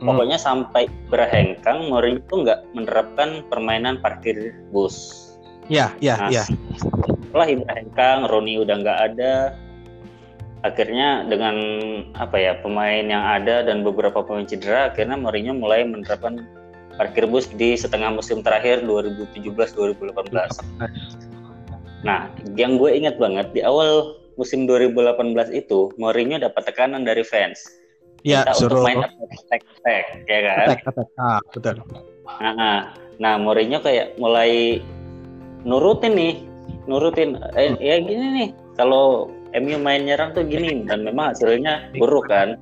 Hmm. 0.00 0.10
Pokoknya 0.10 0.40
sampai 0.40 0.88
berhengkang 1.12 1.92
Mourinho 1.92 2.24
itu 2.24 2.34
nggak 2.48 2.60
menerapkan 2.72 3.44
permainan 3.52 4.00
parkir 4.00 4.56
bus. 4.72 5.28
Ya, 5.68 5.92
ya, 6.00 6.20
nah, 6.20 6.28
ya. 6.28 6.44
Setelah 7.28 7.48
Ibrahim 7.48 7.88
Roni 8.28 8.54
udah 8.60 8.76
nggak 8.80 8.98
ada. 9.12 9.32
Akhirnya 10.64 11.28
dengan 11.28 11.56
apa 12.16 12.40
ya 12.40 12.56
pemain 12.64 13.04
yang 13.04 13.20
ada 13.20 13.60
dan 13.64 13.84
beberapa 13.84 14.24
pemain 14.24 14.48
cedera, 14.48 14.88
akhirnya 14.88 15.20
Mourinho 15.20 15.52
mulai 15.52 15.84
menerapkan 15.84 16.48
parkir 16.96 17.26
bus 17.26 17.50
di 17.50 17.74
setengah 17.74 18.14
musim 18.14 18.40
terakhir 18.40 18.82
2017-2018. 18.86 20.30
Nah, 22.04 22.28
yang 22.54 22.76
gue 22.76 22.90
ingat 22.92 23.16
banget 23.16 23.50
di 23.56 23.64
awal 23.64 24.20
musim 24.36 24.66
2018 24.68 25.54
itu 25.54 25.90
Mourinho 25.96 26.36
dapat 26.38 26.68
tekanan 26.68 27.02
dari 27.06 27.24
fans. 27.24 27.58
Ya, 28.24 28.48
suruh 28.56 28.80
untuk 28.80 28.88
main 28.88 29.04
attack 29.04 29.62
attack, 29.80 30.04
ya 30.28 30.38
kan? 30.40 30.66
Attack 30.68 30.82
attack. 30.88 31.08
Ah, 31.20 31.40
betul. 31.52 31.76
Nah, 32.40 32.96
nah 33.20 33.34
Mourinho 33.36 33.84
kayak 33.84 34.16
mulai 34.16 34.80
nurutin 35.64 36.16
nih, 36.16 36.34
nurutin 36.88 37.36
eh, 37.56 37.72
hmm. 37.72 37.80
ya 37.80 37.96
gini 38.00 38.26
nih. 38.32 38.48
Kalau 38.74 39.28
MU 39.54 39.76
main 39.78 40.02
nyerang 40.02 40.34
tuh 40.34 40.42
gini 40.44 40.82
dan 40.88 41.04
memang 41.04 41.36
hasilnya 41.36 41.94
buruk 42.00 42.26
kan. 42.26 42.56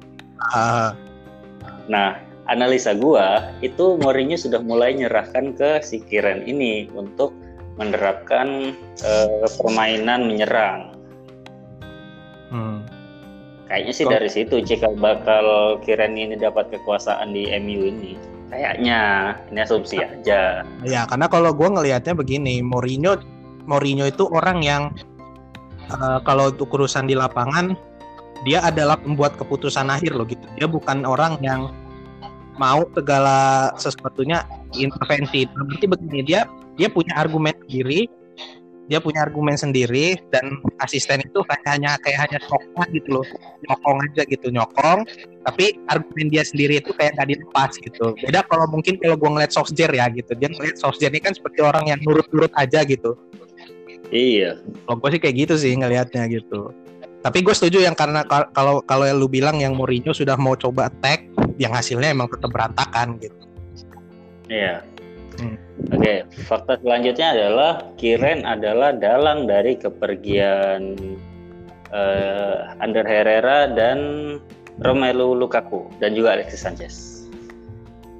Ah. 0.52 0.92
Nah, 1.86 2.18
analisa 2.50 2.96
gua 2.96 3.52
itu 3.62 3.98
Mourinho 4.00 4.34
sudah 4.34 4.58
mulai 4.62 4.96
nyerahkan 4.96 5.54
ke 5.54 5.82
si 5.84 6.02
Kiren 6.02 6.46
ini 6.46 6.90
untuk 6.94 7.30
menerapkan 7.78 8.76
uh, 9.04 9.46
permainan 9.60 10.28
menyerang. 10.28 10.92
Hmm. 12.52 12.84
Kayaknya 13.70 13.92
sih 13.96 14.04
Kok? 14.04 14.12
dari 14.12 14.28
situ 14.28 14.56
jika 14.60 14.92
bakal 14.92 15.78
Kiren 15.80 16.18
ini 16.18 16.36
dapat 16.36 16.68
kekuasaan 16.74 17.32
di 17.32 17.48
MU 17.56 17.88
ini. 17.88 18.12
Kayaknya 18.52 19.00
ini 19.48 19.58
asumsi 19.64 19.96
aja. 20.04 20.60
Ya 20.84 21.08
karena 21.08 21.24
kalau 21.32 21.56
gue 21.56 21.68
ngelihatnya 21.72 22.12
begini, 22.12 22.60
Mourinho 22.60 23.16
Mourinho 23.64 24.04
itu 24.04 24.28
orang 24.28 24.60
yang 24.60 24.92
uh, 25.88 26.20
kalau 26.28 26.52
untuk 26.52 26.68
urusan 26.76 27.08
di 27.08 27.16
lapangan 27.16 27.72
dia 28.44 28.60
adalah 28.60 28.98
membuat 29.00 29.40
keputusan 29.40 29.88
akhir 29.88 30.12
loh 30.12 30.28
gitu. 30.28 30.44
Dia 30.60 30.68
bukan 30.68 31.08
orang 31.08 31.40
yang 31.40 31.72
mau 32.60 32.84
segala 32.92 33.70
sesuatunya 33.80 34.44
intervensi. 34.76 35.48
Berarti 35.48 35.86
begini 35.88 36.20
dia 36.24 36.48
dia 36.76 36.88
punya 36.88 37.12
argumen 37.20 37.52
sendiri, 37.64 38.08
dia 38.88 38.98
punya 38.98 39.24
argumen 39.24 39.56
sendiri 39.56 40.18
dan 40.32 40.60
asisten 40.80 41.22
itu 41.22 41.40
kayak 41.46 41.64
hanya 41.68 41.96
kayak 42.02 42.28
hanya 42.28 42.38
sokong 42.48 42.88
gitu 42.92 43.20
loh, 43.20 43.26
nyokong 43.68 43.98
aja 44.10 44.22
gitu 44.28 44.46
nyokong. 44.52 45.04
Tapi 45.44 45.78
argumen 45.88 46.26
dia 46.32 46.44
sendiri 46.44 46.80
itu 46.80 46.90
kayak 46.96 47.16
gak 47.16 47.28
dilepas 47.28 47.72
gitu. 47.78 48.16
Beda 48.20 48.44
kalau 48.48 48.66
mungkin 48.68 48.98
kalau 49.00 49.16
gue 49.16 49.30
ngeliat 49.30 49.52
Solskjaer 49.52 49.92
ya 49.92 50.06
gitu, 50.12 50.32
dia 50.36 50.48
ngeliat 50.50 50.76
Solskjaer 50.80 51.12
ini 51.12 51.20
kan 51.22 51.32
seperti 51.36 51.60
orang 51.62 51.88
yang 51.88 52.00
nurut-nurut 52.04 52.52
aja 52.56 52.82
gitu. 52.84 53.16
Iya. 54.12 54.60
Kalau 54.84 54.96
gue 55.00 55.08
sih 55.16 55.20
kayak 55.24 55.36
gitu 55.48 55.54
sih 55.56 55.72
ngelihatnya 55.72 56.28
gitu. 56.28 56.68
Tapi 57.22 57.38
gue 57.46 57.54
setuju 57.54 57.86
yang 57.86 57.94
karena 57.94 58.26
kalau 58.26 58.82
kalau 58.82 59.06
lu 59.14 59.30
bilang 59.30 59.62
yang 59.62 59.78
Mourinho 59.78 60.10
sudah 60.10 60.34
mau 60.34 60.58
coba 60.58 60.90
attack, 60.90 61.30
yang 61.54 61.70
hasilnya 61.70 62.10
emang 62.10 62.26
tetap 62.26 62.50
berantakan 62.50 63.22
gitu. 63.22 63.38
Iya. 64.50 64.82
Hmm. 65.38 65.56
Oke, 65.88 66.02
okay. 66.02 66.18
fakta 66.44 66.76
selanjutnya 66.84 67.32
adalah 67.32 67.72
Kiren 67.96 68.44
adalah 68.44 68.92
dalang 68.92 69.48
dari 69.48 69.80
kepergian 69.80 70.98
uh, 71.88 72.76
Ander 72.84 73.06
Herrera 73.06 73.70
dan 73.72 73.98
Romelu 74.84 75.32
Lukaku 75.32 75.88
dan 76.02 76.12
juga 76.12 76.36
Alexis 76.36 76.60
Sanchez. 76.60 76.94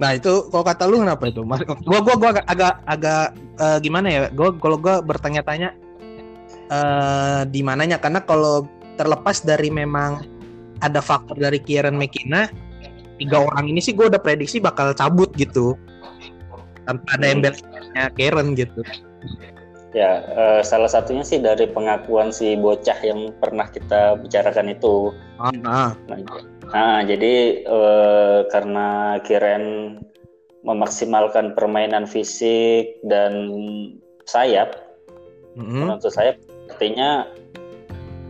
Nah 0.01 0.17
itu 0.17 0.49
kalau 0.49 0.65
kata 0.65 0.89
lu 0.89 1.05
kenapa 1.05 1.29
itu? 1.29 1.45
Mas, 1.45 1.61
gua 1.85 2.01
gua 2.01 2.17
gua 2.17 2.31
agak 2.49 2.81
agak 2.89 3.27
uh, 3.61 3.79
gimana 3.79 4.07
ya? 4.09 4.21
Gua 4.33 4.57
kalau 4.57 4.81
gua 4.81 5.05
bertanya-tanya 5.05 5.77
uh, 6.73 7.43
di 7.47 7.61
mananya 7.61 8.01
karena 8.01 8.25
kalau 8.25 8.67
terlepas 9.03 9.43
dari 9.43 9.69
memang 9.69 10.23
ada 10.79 11.03
faktor 11.03 11.35
dari 11.35 11.59
Kieran 11.59 11.99
McKenna 11.99 12.47
tiga 13.19 13.43
orang 13.43 13.71
ini 13.71 13.83
sih 13.83 13.95
gue 13.95 14.07
udah 14.07 14.23
prediksi 14.23 14.63
bakal 14.63 14.95
cabut 14.95 15.31
gitu 15.35 15.75
tanpa 16.87 17.19
ada 17.19 17.27
embelnya 17.31 18.05
Karen 18.15 18.59
gitu. 18.59 18.83
Ya, 19.93 20.25
uh, 20.33 20.61
salah 20.65 20.89
satunya 20.89 21.21
sih 21.21 21.37
dari 21.37 21.69
pengakuan 21.69 22.33
si 22.33 22.57
bocah 22.57 22.97
yang 23.05 23.37
pernah 23.37 23.69
kita 23.69 24.17
bicarakan 24.25 24.73
itu. 24.73 25.13
Ah, 25.37 25.53
ah. 25.69 25.91
Nah, 26.09 26.19
nah, 26.73 26.99
jadi 27.05 27.61
uh, 27.69 28.49
karena 28.49 29.21
Kiren 29.21 30.01
memaksimalkan 30.65 31.53
permainan 31.53 32.09
fisik 32.09 33.05
dan 33.05 33.53
sayap, 34.25 34.81
mm-hmm. 35.61 35.93
menurut 35.93 36.09
saya 36.09 36.41
artinya 36.73 37.29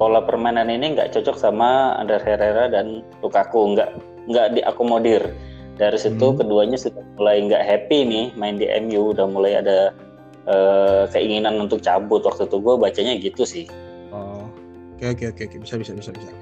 pola 0.03 0.19
permainan 0.27 0.67
ini 0.67 0.99
nggak 0.99 1.15
cocok 1.15 1.39
sama 1.39 1.95
Ander 1.95 2.19
Herrera 2.19 2.67
dan 2.67 3.07
Lukaku, 3.23 3.79
nggak 3.79 3.95
nggak 4.27 4.59
diakomodir. 4.59 5.31
Dari 5.79 5.95
situ 5.95 6.35
hmm. 6.35 6.43
keduanya 6.43 6.75
sudah 6.75 7.07
mulai 7.15 7.39
nggak 7.47 7.63
happy 7.63 8.03
nih 8.03 8.27
main 8.35 8.59
di 8.59 8.67
MU 8.83 9.15
udah 9.15 9.31
mulai 9.31 9.63
ada 9.63 9.95
uh, 10.51 11.07
keinginan 11.15 11.63
untuk 11.63 11.87
cabut. 11.87 12.27
Waktu 12.27 12.51
itu 12.51 12.59
gue 12.59 12.75
bacanya 12.75 13.15
gitu 13.15 13.47
sih. 13.47 13.71
Oh. 14.11 14.51
Oke 14.99 15.15
oke 15.15 15.25
oke 15.39 15.45
okay. 15.47 15.59
bisa 15.63 15.79
bisa 15.79 15.95
bisa 15.95 16.11
bisa. 16.11 16.35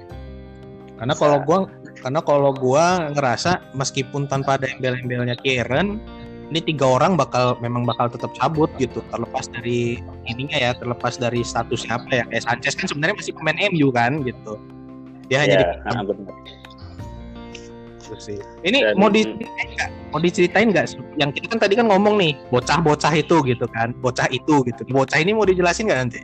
Karena 0.97 1.13
kalau 1.13 1.37
gue 1.45 1.57
karena 2.01 2.21
kalau 2.25 2.51
gue 2.57 2.85
ngerasa 3.13 3.61
meskipun 3.77 4.25
tanpa 4.25 4.57
ada 4.57 4.73
embel-embelnya 4.73 5.37
Kieran 5.37 6.01
ini 6.51 6.59
tiga 6.59 6.85
orang 6.99 7.15
bakal 7.15 7.55
memang 7.63 7.87
bakal 7.87 8.11
tetap 8.11 8.35
cabut 8.35 8.67
gitu 8.75 8.99
terlepas 9.09 9.47
dari 9.49 10.03
ininya 10.27 10.59
ya 10.59 10.71
terlepas 10.75 11.15
dari 11.15 11.41
statusnya 11.41 11.97
apa 11.97 12.09
ya 12.11 12.23
kayak 12.27 12.43
Sanchez 12.43 12.75
kan 12.75 12.91
sebenarnya 12.91 13.15
masih 13.15 13.33
pemain 13.33 13.57
MU 13.71 13.87
kan 13.89 14.19
gitu 14.27 14.59
dia 15.31 15.47
hanya 15.47 15.63
yeah, 15.63 15.95
di 15.95 16.03
benar 16.11 16.35
gitu 18.11 18.19
sih. 18.19 18.39
Ini 18.67 18.83
Dan, 18.83 18.99
mau 18.99 19.07
diceritain 19.07 19.69
nggak? 19.71 19.89
Mau 20.11 20.19
diceritain 20.19 20.67
nggak? 20.75 20.85
Yang 21.15 21.29
kita 21.39 21.45
kan 21.55 21.59
tadi 21.63 21.73
kan 21.79 21.87
ngomong 21.87 22.19
nih 22.19 22.35
bocah-bocah 22.51 23.13
itu 23.15 23.35
gitu 23.47 23.65
kan, 23.71 23.95
bocah 24.03 24.27
itu 24.27 24.55
gitu. 24.67 24.81
Bocah 24.91 25.17
ini 25.23 25.31
mau 25.31 25.47
dijelasin 25.47 25.87
nggak 25.87 25.99
nanti? 26.03 26.19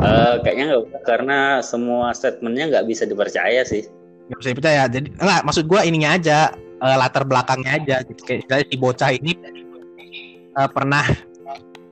Uh, 0.00 0.40
kayaknya 0.40 0.72
nggak 0.72 1.04
karena 1.04 1.60
semua 1.60 2.16
statementnya 2.16 2.72
nggak 2.72 2.88
bisa 2.88 3.04
dipercaya 3.04 3.60
sih. 3.68 3.84
Nggak 4.32 4.38
bisa 4.40 4.50
dipercaya. 4.56 4.82
Jadi 4.88 5.08
enggak, 5.20 5.40
maksud 5.44 5.64
gue 5.68 5.80
ininya 5.84 6.16
aja 6.16 6.38
uh, 6.82 6.96
latar 6.98 7.22
belakangnya 7.22 7.78
aja. 7.78 7.96
Gitu. 8.02 8.42
Kayak 8.44 8.66
si 8.66 8.74
bocah 8.74 9.10
ini 9.14 9.38
uh, 10.58 10.66
pernah 10.66 11.06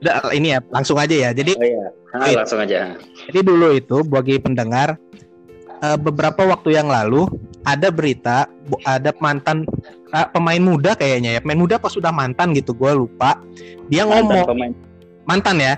Udah, 0.01 0.33
ini 0.33 0.57
ya 0.57 0.59
langsung 0.73 0.97
aja 0.97 1.13
ya. 1.13 1.29
Jadi 1.29 1.53
oh, 1.55 1.61
iya. 1.61 1.85
ah, 2.17 2.33
langsung 2.41 2.57
aja. 2.57 2.97
Jadi 3.29 3.39
dulu 3.45 3.69
itu 3.77 4.01
bagi 4.01 4.41
pendengar 4.41 4.97
uh, 5.85 5.97
beberapa 5.97 6.41
waktu 6.49 6.73
yang 6.73 6.89
lalu 6.89 7.29
ada 7.65 7.93
berita 7.93 8.49
ada 8.85 9.13
mantan 9.21 9.69
uh, 10.13 10.27
pemain 10.33 10.61
muda 10.61 10.97
kayaknya 10.97 11.37
ya 11.37 11.39
pemain 11.45 11.61
muda 11.61 11.77
apa 11.77 11.89
sudah 11.89 12.09
mantan 12.09 12.57
gitu 12.57 12.73
gue 12.73 12.91
lupa 12.93 13.37
dia 13.89 14.05
mantan 14.05 14.25
ngomong 14.25 14.41
pemain. 14.49 14.73
mantan 15.29 15.55
ya 15.61 15.73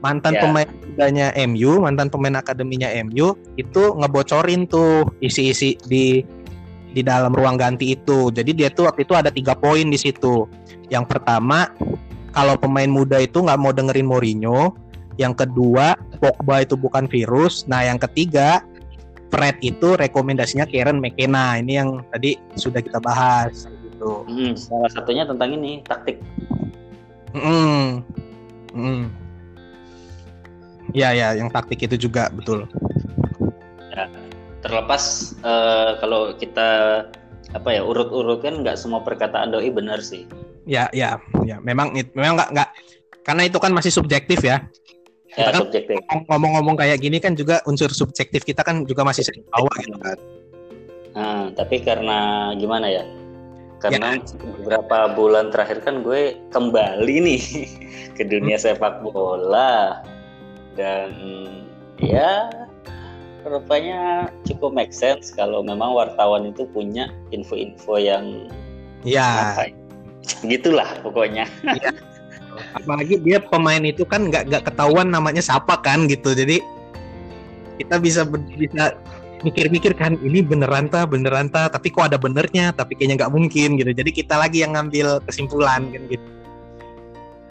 mantan 0.00 0.32
yeah. 0.34 0.42
pemain 0.42 0.68
mudanya 0.90 1.26
MU 1.46 1.72
mantan 1.78 2.08
pemain 2.10 2.34
akademinya 2.40 2.88
MU 3.06 3.36
itu 3.54 3.82
ngebocorin 3.94 4.66
tuh 4.66 5.06
isi-isi 5.22 5.78
di 5.86 6.24
di 6.90 7.02
dalam 7.06 7.30
ruang 7.34 7.56
ganti 7.58 7.94
itu 7.94 8.30
jadi 8.34 8.50
dia 8.50 8.68
tuh 8.70 8.90
waktu 8.90 9.06
itu 9.06 9.14
ada 9.14 9.30
tiga 9.30 9.54
poin 9.54 9.86
di 9.86 9.98
situ 9.98 10.46
yang 10.90 11.06
pertama 11.06 11.70
kalau 12.30 12.54
pemain 12.58 12.90
muda 12.90 13.18
itu 13.22 13.42
nggak 13.42 13.60
mau 13.60 13.70
dengerin 13.74 14.06
Mourinho 14.06 14.74
yang 15.18 15.34
kedua 15.34 15.98
Pogba 16.18 16.66
itu 16.66 16.74
bukan 16.74 17.06
virus 17.06 17.66
nah 17.70 17.82
yang 17.86 17.98
ketiga 17.98 18.62
Fred 19.30 19.62
itu 19.62 19.94
rekomendasinya 19.94 20.66
Karen 20.66 20.98
McKenna 20.98 21.62
ini 21.62 21.78
yang 21.78 22.02
tadi 22.10 22.34
sudah 22.58 22.82
kita 22.82 22.98
bahas 22.98 23.70
gitu. 24.00 24.24
Hmm, 24.24 24.56
salah 24.56 24.88
satunya 24.88 25.28
tentang 25.28 25.52
ini 25.52 25.84
taktik. 25.84 26.16
Hmm. 27.36 28.00
Hmm. 28.72 29.12
Ya 30.96 31.12
ya, 31.12 31.36
yang 31.36 31.52
taktik 31.52 31.84
itu 31.84 32.08
juga 32.08 32.32
betul. 32.32 32.64
Ya, 33.92 34.08
terlepas 34.60 35.34
uh, 35.44 35.96
kalau 36.00 36.36
kita 36.36 36.68
apa 37.50 37.68
ya 37.74 37.82
urut-urut 37.82 38.44
kan 38.44 38.62
nggak 38.62 38.78
semua 38.78 39.02
perkataan 39.02 39.50
doi 39.50 39.72
benar 39.72 39.98
sih. 40.04 40.28
Ya 40.68 40.86
ya 40.94 41.18
ya, 41.42 41.58
memang 41.64 41.96
memang 42.14 42.38
nggak 42.38 42.50
nggak 42.54 42.68
karena 43.24 43.42
itu 43.48 43.58
kan 43.58 43.72
masih 43.74 43.90
subjektif 43.90 44.40
ya 44.40 44.62
ya, 45.36 45.50
kan 45.50 45.66
subjektif. 45.66 45.98
ngomong-ngomong 46.26 46.78
kayak 46.78 46.98
gini 47.02 47.18
kan 47.22 47.38
juga 47.38 47.62
unsur 47.66 47.90
subjektif 47.90 48.42
kita 48.42 48.62
kan 48.66 48.82
juga 48.86 49.06
masih 49.06 49.22
sering 49.26 49.46
bawa 49.50 49.70
gitu 49.82 49.98
kan. 49.98 50.18
Nah, 51.10 51.44
tapi 51.58 51.82
karena 51.82 52.50
gimana 52.54 52.86
ya? 52.86 53.04
Karena 53.80 54.14
ya. 54.14 54.22
beberapa 54.60 55.10
bulan 55.16 55.48
terakhir 55.50 55.82
kan 55.82 56.04
gue 56.04 56.36
kembali 56.52 57.16
nih 57.24 57.42
ke 58.16 58.22
dunia 58.28 58.60
hmm. 58.60 58.64
sepak 58.64 59.02
bola 59.02 60.04
dan 60.76 61.10
ya 61.98 62.46
rupanya 63.46 64.28
cukup 64.44 64.76
make 64.76 64.92
sense 64.92 65.32
kalau 65.32 65.64
memang 65.64 65.92
wartawan 65.96 66.48
itu 66.50 66.66
punya 66.70 67.08
info-info 67.32 67.96
yang 67.96 68.48
ya? 69.06 69.56
Gitulah 70.50 71.00
pokoknya. 71.00 71.48
Ya 71.80 71.90
apalagi 72.74 73.20
dia 73.22 73.38
pemain 73.40 73.82
itu 73.82 74.02
kan 74.06 74.28
nggak 74.30 74.50
nggak 74.50 74.64
ketahuan 74.72 75.08
namanya 75.10 75.42
siapa 75.42 75.78
kan 75.80 76.06
gitu. 76.06 76.32
Jadi 76.34 76.60
kita 77.80 77.96
bisa 77.98 78.26
bisa 78.28 78.94
mikir-mikir 79.40 79.96
kan 79.96 80.20
ini 80.20 80.44
beneran 80.44 80.92
ta 80.92 81.08
beneran 81.08 81.48
ta 81.48 81.72
tapi 81.72 81.88
kok 81.88 82.12
ada 82.12 82.20
benernya 82.20 82.76
tapi 82.76 82.92
kayaknya 82.96 83.26
nggak 83.26 83.32
mungkin 83.32 83.68
gitu. 83.80 83.90
Jadi 83.94 84.10
kita 84.12 84.34
lagi 84.36 84.62
yang 84.62 84.76
ngambil 84.76 85.22
kesimpulan 85.24 85.88
kan 85.88 86.02
gitu. 86.10 86.28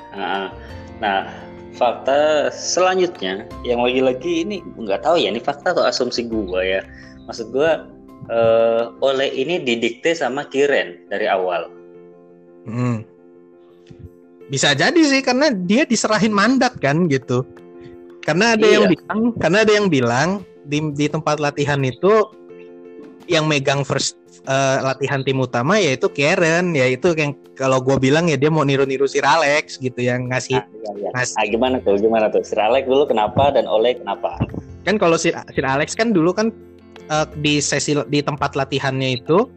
Nah, 0.09 0.51
nah 0.99 1.21
fakta 1.77 2.49
selanjutnya 2.49 3.45
yang 3.61 3.83
lagi-lagi 3.83 4.45
ini 4.47 4.65
nggak 4.77 5.05
tahu 5.05 5.21
ya 5.21 5.29
ini 5.29 5.41
fakta 5.41 5.73
atau 5.73 5.85
asumsi 5.85 6.25
gua 6.25 6.61
ya 6.65 6.81
maksud 7.29 7.53
gua 7.53 7.85
uh, 8.31 8.93
oleh 9.05 9.29
ini 9.29 9.61
didikte 9.61 10.17
sama 10.17 10.45
Kiren 10.49 11.09
dari 11.09 11.29
awal 11.29 11.69
hmm. 12.65 13.19
Bisa 14.49 14.73
jadi 14.73 14.97
sih 15.05 15.21
karena 15.21 15.53
dia 15.53 15.85
diserahin 15.85 16.33
mandat 16.33 16.73
kan 16.81 17.05
gitu. 17.05 17.45
Karena 18.25 18.57
ada 18.57 18.65
iya. 18.65 18.81
yang 18.81 18.85
bilang, 18.89 19.19
karena 19.37 19.57
ada 19.61 19.73
yang 19.77 19.87
bilang 19.87 20.29
di 20.65 20.81
di 20.97 21.05
tempat 21.05 21.37
latihan 21.37 21.79
itu 21.85 22.33
yang 23.29 23.45
megang 23.45 23.85
first 23.85 24.17
uh, 24.49 24.81
latihan 24.81 25.21
tim 25.21 25.37
utama 25.37 25.77
yaitu 25.77 26.09
Karen 26.09 26.73
yaitu 26.73 27.13
yang 27.13 27.37
kalau 27.59 27.83
gue 27.83 27.99
bilang 27.99 28.31
ya 28.31 28.39
dia 28.39 28.47
mau 28.47 28.63
niru-niru 28.63 29.03
Sir 29.03 29.27
Alex 29.27 29.75
gitu 29.83 29.99
yang 29.99 30.31
ngasih, 30.31 30.63
nah, 30.63 30.71
iya, 30.71 30.91
iya. 30.95 31.09
ngasih. 31.11 31.35
Nah, 31.35 31.47
gimana 31.51 31.75
tuh 31.83 31.95
gimana 31.99 32.25
tuh 32.31 32.39
Sir 32.47 32.63
Alex 32.63 32.87
dulu 32.87 33.03
kenapa 33.03 33.51
dan 33.51 33.67
Oleh 33.67 33.99
kenapa 33.99 34.39
kan 34.87 34.95
kalau 34.95 35.19
Sir, 35.19 35.35
Sir 35.51 35.67
Alex 35.67 35.91
kan 35.91 36.15
dulu 36.15 36.31
kan 36.31 36.55
uh, 37.11 37.27
di 37.43 37.59
sesi 37.59 37.99
di 38.07 38.23
tempat 38.23 38.55
latihannya 38.55 39.19
itu 39.19 39.51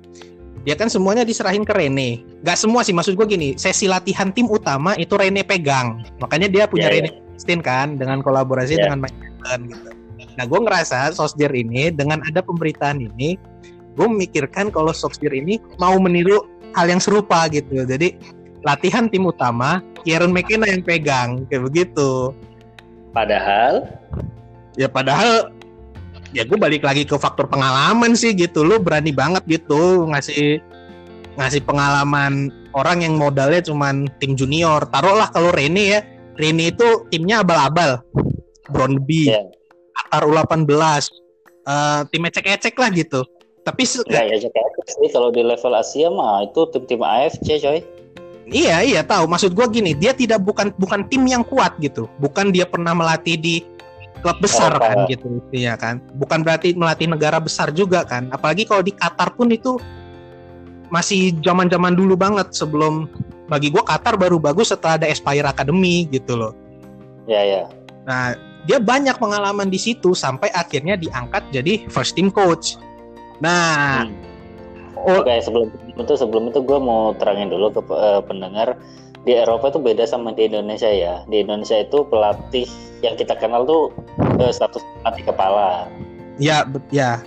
dia 0.62 0.78
kan 0.78 0.87
semuanya 0.87 1.26
diserahin 1.26 1.66
ke 1.66 1.75
Rene. 1.75 2.23
Gak 2.47 2.54
semua 2.54 2.87
sih, 2.87 2.94
maksud 2.94 3.18
gue 3.18 3.26
gini, 3.26 3.59
sesi 3.59 3.90
latihan 3.90 4.30
tim 4.30 4.47
utama 4.47 4.94
itu 4.94 5.18
Rene 5.18 5.42
pegang. 5.42 6.06
Makanya 6.23 6.47
dia 6.47 6.64
punya 6.71 6.87
yeah, 6.87 7.02
Rene 7.02 7.11
yeah. 7.11 7.59
kan 7.66 7.99
dengan 7.99 8.23
kolaborasi 8.23 8.78
yeah. 8.78 8.87
dengan 8.87 9.02
Mike 9.02 9.18
gitu. 9.66 9.90
Nah, 10.38 10.44
gue 10.47 10.61
ngerasa 10.62 11.12
Sosjer 11.12 11.50
ini 11.50 11.90
dengan 11.90 12.23
ada 12.23 12.40
pemberitaan 12.40 13.02
ini, 13.02 13.35
gue 13.99 14.06
memikirkan 14.06 14.71
kalau 14.71 14.94
Sosjer 14.94 15.35
ini 15.35 15.59
mau 15.82 15.99
meniru 15.99 16.47
hal 16.75 16.87
yang 16.88 17.00
serupa 17.02 17.47
gitu. 17.49 17.85
Jadi 17.85 18.17
latihan 18.62 19.11
tim 19.11 19.26
utama, 19.26 19.83
Kieran 20.02 20.31
McKenna 20.31 20.69
yang 20.71 20.83
pegang 20.83 21.45
kayak 21.50 21.69
begitu. 21.71 22.33
Padahal 23.12 23.87
ya 24.79 24.88
padahal 24.88 25.52
ya 26.33 26.49
gue 26.49 26.57
balik 26.57 26.83
lagi 26.83 27.05
ke 27.05 27.17
faktor 27.21 27.47
pengalaman 27.47 28.17
sih 28.17 28.33
gitu. 28.33 28.64
Lu 28.64 28.81
berani 28.81 29.12
banget 29.12 29.45
gitu 29.47 30.09
ngasih 30.09 30.61
ngasih 31.37 31.64
pengalaman 31.64 32.52
orang 32.73 33.05
yang 33.05 33.14
modalnya 33.17 33.61
cuman 33.64 34.09
tim 34.21 34.37
junior. 34.37 34.85
Taruhlah 34.88 35.29
kalau 35.33 35.52
Rene 35.52 35.85
ya, 35.85 36.00
Rene 36.37 36.73
itu 36.73 37.09
timnya 37.12 37.45
abal-abal. 37.45 38.00
Brondby, 38.73 39.29
yeah. 39.29 39.45
Qatar 39.93 40.25
U18, 40.25 40.81
uh, 41.69 42.00
tim 42.09 42.23
ecek-ecek 42.25 42.75
lah 42.79 42.88
gitu. 42.95 43.21
Tapi 43.62 43.87
ya, 44.11 44.26
ya 44.26 44.37
ecek 44.42 44.87
sih 44.90 45.11
kalau 45.14 45.31
di 45.31 45.47
level 45.47 45.73
Asia 45.78 46.11
mah 46.11 46.42
itu 46.42 46.66
tim-tim 46.75 46.99
AFC 46.99 47.62
coy. 47.62 47.78
Iya 48.50 48.83
iya 48.83 49.00
tahu. 49.07 49.31
Maksud 49.31 49.54
gue 49.54 49.66
gini, 49.71 49.95
dia 49.95 50.11
tidak 50.11 50.42
bukan 50.42 50.75
bukan 50.75 51.07
tim 51.07 51.23
yang 51.31 51.47
kuat 51.47 51.78
gitu. 51.78 52.11
Bukan 52.19 52.50
dia 52.50 52.66
pernah 52.66 52.90
melatih 52.90 53.38
di 53.38 53.62
klub 54.23 54.38
besar 54.42 54.75
kan 54.78 55.07
gitu 55.07 55.42
ya 55.54 55.78
kan. 55.78 56.02
Bukan 56.19 56.42
berarti 56.42 56.75
melatih 56.75 57.07
negara 57.07 57.38
besar 57.38 57.71
juga 57.71 58.02
kan. 58.02 58.31
Apalagi 58.35 58.66
kalau 58.66 58.83
di 58.83 58.95
Qatar 58.95 59.35
pun 59.38 59.50
itu 59.50 59.78
masih 60.90 61.33
zaman-zaman 61.40 61.95
dulu 61.95 62.19
banget 62.19 62.50
sebelum 62.52 63.07
bagi 63.47 63.71
gue 63.71 63.81
Qatar 63.81 64.19
baru 64.19 64.42
bagus 64.42 64.75
setelah 64.75 64.99
ada 64.99 65.07
Aspire 65.07 65.47
Academy 65.47 66.11
gitu 66.11 66.35
loh. 66.35 66.52
Ya 67.31 67.42
ya. 67.47 67.62
Nah 68.07 68.35
dia 68.66 68.78
banyak 68.78 69.19
pengalaman 69.19 69.71
di 69.71 69.78
situ 69.78 70.14
sampai 70.14 70.50
akhirnya 70.54 70.95
diangkat 70.95 71.42
jadi 71.50 71.87
first 71.90 72.14
team 72.14 72.31
coach. 72.31 72.78
Nah, 73.43 74.07
hmm. 74.07 74.15
oh, 75.03 75.19
oke 75.19 75.27
okay, 75.27 75.43
sebelum 75.43 75.69
itu 75.99 76.15
sebelum 76.15 76.55
itu 76.55 76.63
gue 76.63 76.79
mau 76.79 77.11
terangin 77.19 77.51
dulu 77.51 77.75
ke 77.75 77.83
uh, 77.91 78.23
pendengar 78.23 78.79
di 79.27 79.35
Eropa 79.35 79.75
itu 79.75 79.83
beda 79.83 80.07
sama 80.07 80.31
di 80.31 80.47
Indonesia 80.47 80.87
ya. 80.87 81.27
Di 81.27 81.43
Indonesia 81.43 81.83
itu 81.83 82.07
pelatih 82.07 82.71
yang 83.03 83.19
kita 83.19 83.35
kenal 83.35 83.67
tuh 83.67 83.91
uh, 84.39 84.55
status 84.55 84.83
pelatih 85.03 85.27
kepala. 85.27 85.91
Ya, 86.39 86.63
ya. 86.95 87.19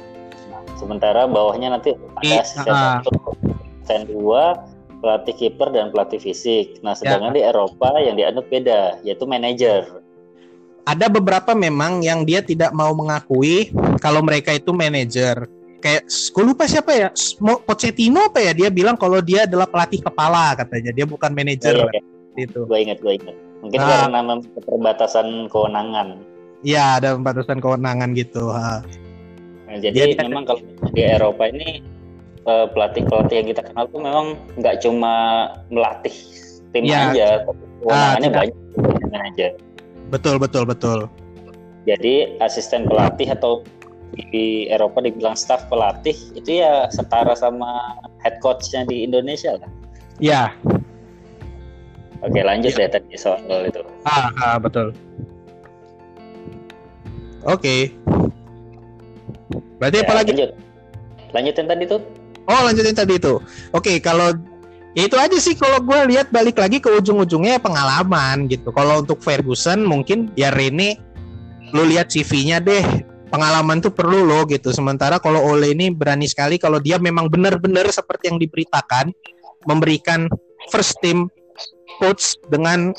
sementara 0.75 1.23
bawahnya 1.23 1.71
nanti 1.71 1.95
ada 1.95 2.43
asisten 2.43 2.67
uh, 2.67 4.07
dua 4.07 4.59
pelatih 4.99 5.35
kiper 5.35 5.71
dan 5.75 5.91
pelatih 5.91 6.19
fisik. 6.19 6.79
Nah, 6.83 6.95
sedangkan 6.95 7.31
ya. 7.31 7.37
di 7.37 7.41
Eropa 7.43 7.95
yang 7.99 8.15
dianut 8.15 8.47
beda, 8.47 8.99
yaitu 9.03 9.23
manajer 9.27 9.87
ada 10.85 11.09
beberapa 11.09 11.57
memang 11.57 12.05
yang 12.05 12.21
dia 12.23 12.45
tidak 12.45 12.69
mau 12.69 12.93
mengakui 12.93 13.73
kalau 13.97 14.21
mereka 14.21 14.53
itu 14.53 14.69
manajer. 14.69 15.49
Kayak 15.85 16.09
gue 16.09 16.43
lupa 16.49 16.65
siapa 16.65 16.97
ya, 16.97 17.13
Pochettino 17.61 18.25
apa 18.25 18.41
ya? 18.41 18.57
Dia 18.57 18.73
bilang 18.73 18.97
kalau 18.97 19.21
dia 19.21 19.45
adalah 19.45 19.69
pelatih 19.69 20.01
kepala 20.01 20.57
katanya, 20.57 20.89
dia 20.89 21.05
bukan 21.05 21.29
manajer. 21.29 21.77
Iya, 21.77 21.85
iya. 21.93 22.01
Itu. 22.41 22.65
Gue 22.65 22.81
ingat, 22.81 23.05
gue 23.05 23.13
ingat. 23.21 23.37
Mungkin 23.61 23.77
nah, 23.77 24.09
karena 24.09 24.41
keterbatasan 24.41 25.27
kewenangan. 25.53 26.25
Iya, 26.65 26.97
ada 26.97 27.13
pembatasan 27.13 27.61
kewenangan 27.61 28.17
gitu. 28.17 28.49
Ha. 28.49 28.81
Nah, 29.69 29.77
jadi 29.77 30.17
dia, 30.17 30.25
memang 30.25 30.49
kalau 30.49 30.65
di 30.89 31.01
Eropa 31.05 31.53
ini 31.53 31.85
uh, 32.49 32.65
pelatih-pelatih 32.73 33.35
yang 33.45 33.47
kita 33.53 33.61
kenal 33.69 33.85
tuh 33.85 34.01
memang 34.01 34.25
nggak 34.57 34.81
cuma 34.81 35.13
melatih 35.69 36.17
tim 36.73 36.89
ya, 36.89 37.13
aja, 37.13 37.45
kewenangannya 37.45 38.29
uh, 38.29 38.35
banyak 38.41 39.21
aja. 39.21 39.47
Betul 40.09 40.41
betul 40.41 40.65
betul. 40.65 41.05
Jadi 41.85 42.41
asisten 42.41 42.89
pelatih 42.89 43.29
atau 43.29 43.61
di 44.15 44.71
Eropa 44.71 45.03
dibilang 45.03 45.35
staff 45.35 45.67
pelatih 45.67 46.15
itu 46.33 46.63
ya 46.63 46.87
setara 46.87 47.35
sama 47.35 47.99
head 48.23 48.39
coachnya 48.39 48.87
di 48.87 49.03
Indonesia 49.03 49.59
lah. 49.59 49.71
Ya. 50.23 50.55
Oke 52.23 52.39
lanjut 52.41 52.73
ya. 52.73 52.87
deh 52.87 52.99
tadi 52.99 53.15
soal 53.19 53.67
itu. 53.67 53.83
Ah, 54.07 54.31
ah 54.39 54.57
betul. 54.57 54.95
Oke. 57.45 57.93
Berarti 59.77 59.97
ya, 60.01 60.03
apa 60.07 60.13
lagi? 60.15 60.31
Lanjut. 60.33 60.51
Lanjutin 61.35 61.65
tadi 61.67 61.83
tuh. 61.85 62.01
Oh 62.47 62.61
lanjutin 62.63 62.95
tadi 62.95 63.13
itu. 63.19 63.33
Oke 63.75 63.99
kalau 63.99 64.33
ya 64.95 65.03
itu 65.05 65.17
aja 65.19 65.37
sih 65.37 65.53
kalau 65.59 65.83
gue 65.83 66.15
lihat 66.15 66.31
balik 66.31 66.55
lagi 66.55 66.79
ke 66.79 66.87
ujung-ujungnya 66.87 67.59
pengalaman 67.59 68.47
gitu 68.47 68.71
kalau 68.71 69.03
untuk 69.03 69.19
Ferguson 69.19 69.83
mungkin 69.83 70.31
ya 70.39 70.55
Rene 70.55 70.95
lu 71.75 71.83
lihat 71.83 72.07
CV-nya 72.15 72.63
deh 72.63 73.03
pengalaman 73.29 73.81
tuh 73.81 73.91
perlu 73.91 74.25
lo 74.25 74.45
gitu 74.45 74.69
sementara 74.71 75.17
kalau 75.17 75.41
Ole 75.41 75.73
ini 75.73 75.89
berani 75.91 76.29
sekali 76.29 76.61
kalau 76.61 76.77
dia 76.77 77.01
memang 77.01 77.27
benar-benar 77.29 77.89
seperti 77.89 78.29
yang 78.31 78.37
diberitakan 78.37 79.11
memberikan 79.65 80.29
first 80.69 80.97
team 81.01 81.29
coach 81.97 82.37
dengan 82.49 82.93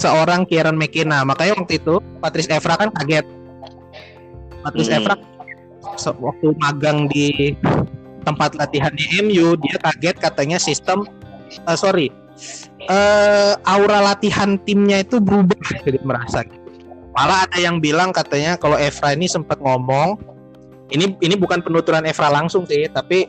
seorang 0.00 0.48
Kieran 0.48 0.74
McKenna 0.74 1.22
makanya 1.22 1.60
waktu 1.60 1.78
itu 1.78 2.00
Patrice 2.18 2.50
Evra 2.50 2.74
kan 2.78 2.90
kaget 3.02 3.26
Patrice 4.64 4.90
hmm. 4.90 4.98
Evra 5.02 5.14
waktu 6.20 6.46
magang 6.60 7.08
di 7.08 7.56
tempat 8.24 8.56
latihan 8.56 8.92
di 8.92 9.04
MU 9.24 9.56
dia 9.60 9.76
kaget 9.80 10.16
katanya 10.20 10.58
sistem 10.60 11.08
uh, 11.64 11.76
sorry 11.76 12.12
uh, 12.88 13.56
aura 13.64 14.12
latihan 14.12 14.56
timnya 14.64 15.04
itu 15.04 15.20
berubah 15.20 15.56
jadi 15.84 16.00
merasa 16.04 16.44
gitu. 16.44 16.59
Malah 17.14 17.46
ada 17.46 17.58
yang 17.58 17.82
bilang 17.82 18.14
katanya 18.14 18.54
kalau 18.56 18.78
Evra 18.78 19.14
ini 19.14 19.26
sempat 19.26 19.58
ngomong 19.58 20.18
ini 20.90 21.14
ini 21.22 21.34
bukan 21.34 21.62
penuturan 21.62 22.06
Evra 22.06 22.30
langsung 22.30 22.66
sih 22.66 22.86
tapi 22.90 23.26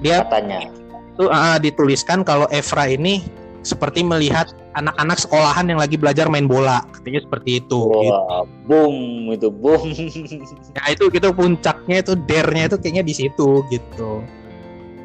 dia 0.00 0.24
katanya 0.26 0.70
itu 1.14 1.24
uh, 1.28 1.58
dituliskan 1.60 2.22
kalau 2.22 2.46
Evra 2.54 2.88
ini 2.88 3.22
seperti 3.60 4.00
melihat 4.00 4.48
anak-anak 4.72 5.20
sekolahan 5.20 5.68
yang 5.68 5.76
lagi 5.76 6.00
belajar 6.00 6.30
main 6.32 6.48
bola 6.48 6.80
katanya 6.96 7.20
seperti 7.28 7.60
itu 7.60 7.80
Wah, 7.84 8.00
gitu. 8.00 8.20
boom 8.64 8.96
itu 9.34 9.48
boom 9.52 9.82
ya 10.78 10.82
itu 10.94 11.04
gitu 11.12 11.28
puncaknya 11.36 12.00
itu 12.00 12.12
dernya 12.24 12.72
itu 12.72 12.76
kayaknya 12.80 13.04
di 13.04 13.14
situ 13.14 13.60
gitu 13.68 14.24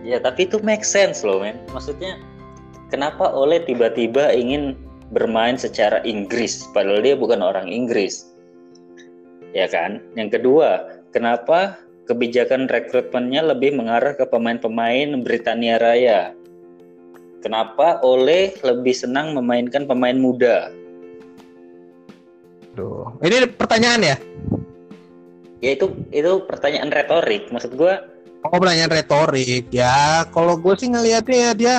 Ya 0.06 0.21
tapi 0.21 0.45
itu 0.45 0.62
make 0.62 0.86
sense 0.86 1.25
loh 1.25 1.41
men. 1.41 1.58
Maksudnya 1.73 2.21
kenapa 2.93 3.25
oleh 3.34 3.65
tiba-tiba 3.65 4.30
ingin 4.38 4.78
bermain 5.15 5.56
secara 5.56 6.04
Inggris 6.04 6.67
padahal 6.75 6.99
dia 6.99 7.15
bukan 7.15 7.39
orang 7.39 7.71
Inggris. 7.71 8.28
Ya 9.56 9.71
kan? 9.71 10.04
Yang 10.19 10.39
kedua, 10.39 10.99
kenapa 11.15 11.80
kebijakan 12.12 12.67
rekrutmennya 12.67 13.56
lebih 13.56 13.71
mengarah 13.80 14.12
ke 14.12 14.28
pemain-pemain 14.28 15.23
Britania 15.23 15.80
Raya? 15.80 16.36
Kenapa 17.39 18.04
oleh 18.04 18.51
lebih 18.60 18.91
senang 18.91 19.32
memainkan 19.32 19.88
pemain 19.88 20.19
muda? 20.19 20.75
Duh, 22.75 23.15
ini 23.23 23.47
pertanyaan 23.56 24.01
ya? 24.04 24.17
Ya 25.63 25.71
itu 25.80 25.95
itu 26.12 26.43
pertanyaan 26.43 26.91
retorik. 26.91 27.47
Maksud 27.47 27.80
gue 27.80 27.93
Oh 28.45 28.60
pertanyaan 28.62 28.91
retorik 28.91 29.71
ya. 29.71 30.28
Kalau 30.30 30.60
gue 30.60 30.73
sih 30.78 30.91
ngelihatnya 30.91 31.38
ya 31.39 31.51
dia 31.56 31.75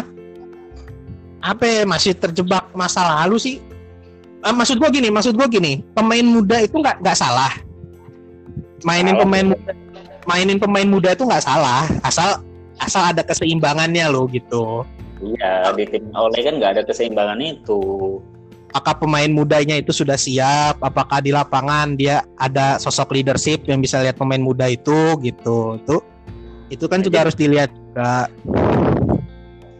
apa 1.46 1.62
ya, 1.62 1.82
masih 1.86 2.12
terjebak 2.18 2.74
masa 2.74 3.22
lalu 3.22 3.38
sih. 3.38 3.56
Ah, 4.42 4.50
maksud 4.50 4.82
gue 4.82 4.90
gini, 4.90 5.08
maksud 5.14 5.38
gue 5.38 5.46
gini, 5.46 5.86
pemain 5.94 6.26
muda 6.26 6.58
itu 6.62 6.74
nggak 6.78 7.02
nggak 7.02 7.18
salah. 7.18 7.54
Mainin 8.82 9.14
salah. 9.14 9.22
pemain 9.22 9.46
muda, 9.54 9.72
mainin 10.26 10.58
pemain 10.58 10.88
muda 10.90 11.08
itu 11.14 11.22
nggak 11.22 11.44
salah, 11.46 11.86
asal 12.02 12.42
asal 12.82 13.02
ada 13.06 13.22
keseimbangannya 13.22 14.06
loh 14.10 14.26
gitu. 14.30 14.82
Iya, 15.22 15.72
di 15.72 15.88
tim 15.88 16.12
oleh 16.12 16.42
kan 16.44 16.54
nggak 16.60 16.72
ada 16.76 16.82
keseimbangan 16.84 17.40
itu. 17.40 17.80
Apakah 18.74 19.00
pemain 19.00 19.30
mudanya 19.32 19.80
itu 19.80 19.88
sudah 19.88 20.20
siap? 20.20 20.76
Apakah 20.84 21.24
di 21.24 21.32
lapangan 21.32 21.96
dia 21.96 22.20
ada 22.36 22.76
sosok 22.76 23.16
leadership 23.16 23.64
yang 23.64 23.80
bisa 23.80 24.04
lihat 24.04 24.20
pemain 24.20 24.42
muda 24.42 24.68
itu 24.68 25.16
gitu? 25.24 25.80
Itu 25.80 25.96
itu 26.68 26.84
kan 26.84 27.00
juga 27.00 27.24
harus 27.24 27.38
dilihat 27.38 27.72
juga. 27.72 28.28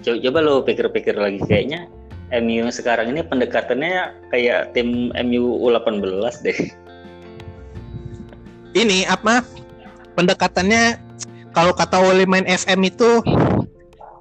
Coba, 0.07 0.23
coba 0.23 0.38
lo 0.38 0.55
pikir-pikir 0.62 1.19
lagi 1.19 1.42
kayaknya 1.51 1.90
MU 2.38 2.71
sekarang 2.71 3.11
ini 3.11 3.27
pendekatannya 3.27 4.14
kayak 4.31 4.71
tim 4.71 5.11
MU 5.11 5.59
U18 5.66 6.47
deh. 6.47 6.59
Ini 8.79 9.11
apa? 9.11 9.42
Pendekatannya 10.14 11.03
kalau 11.51 11.75
kata 11.75 11.99
oleh 11.99 12.23
main 12.23 12.47
FM 12.47 12.87
itu 12.87 13.19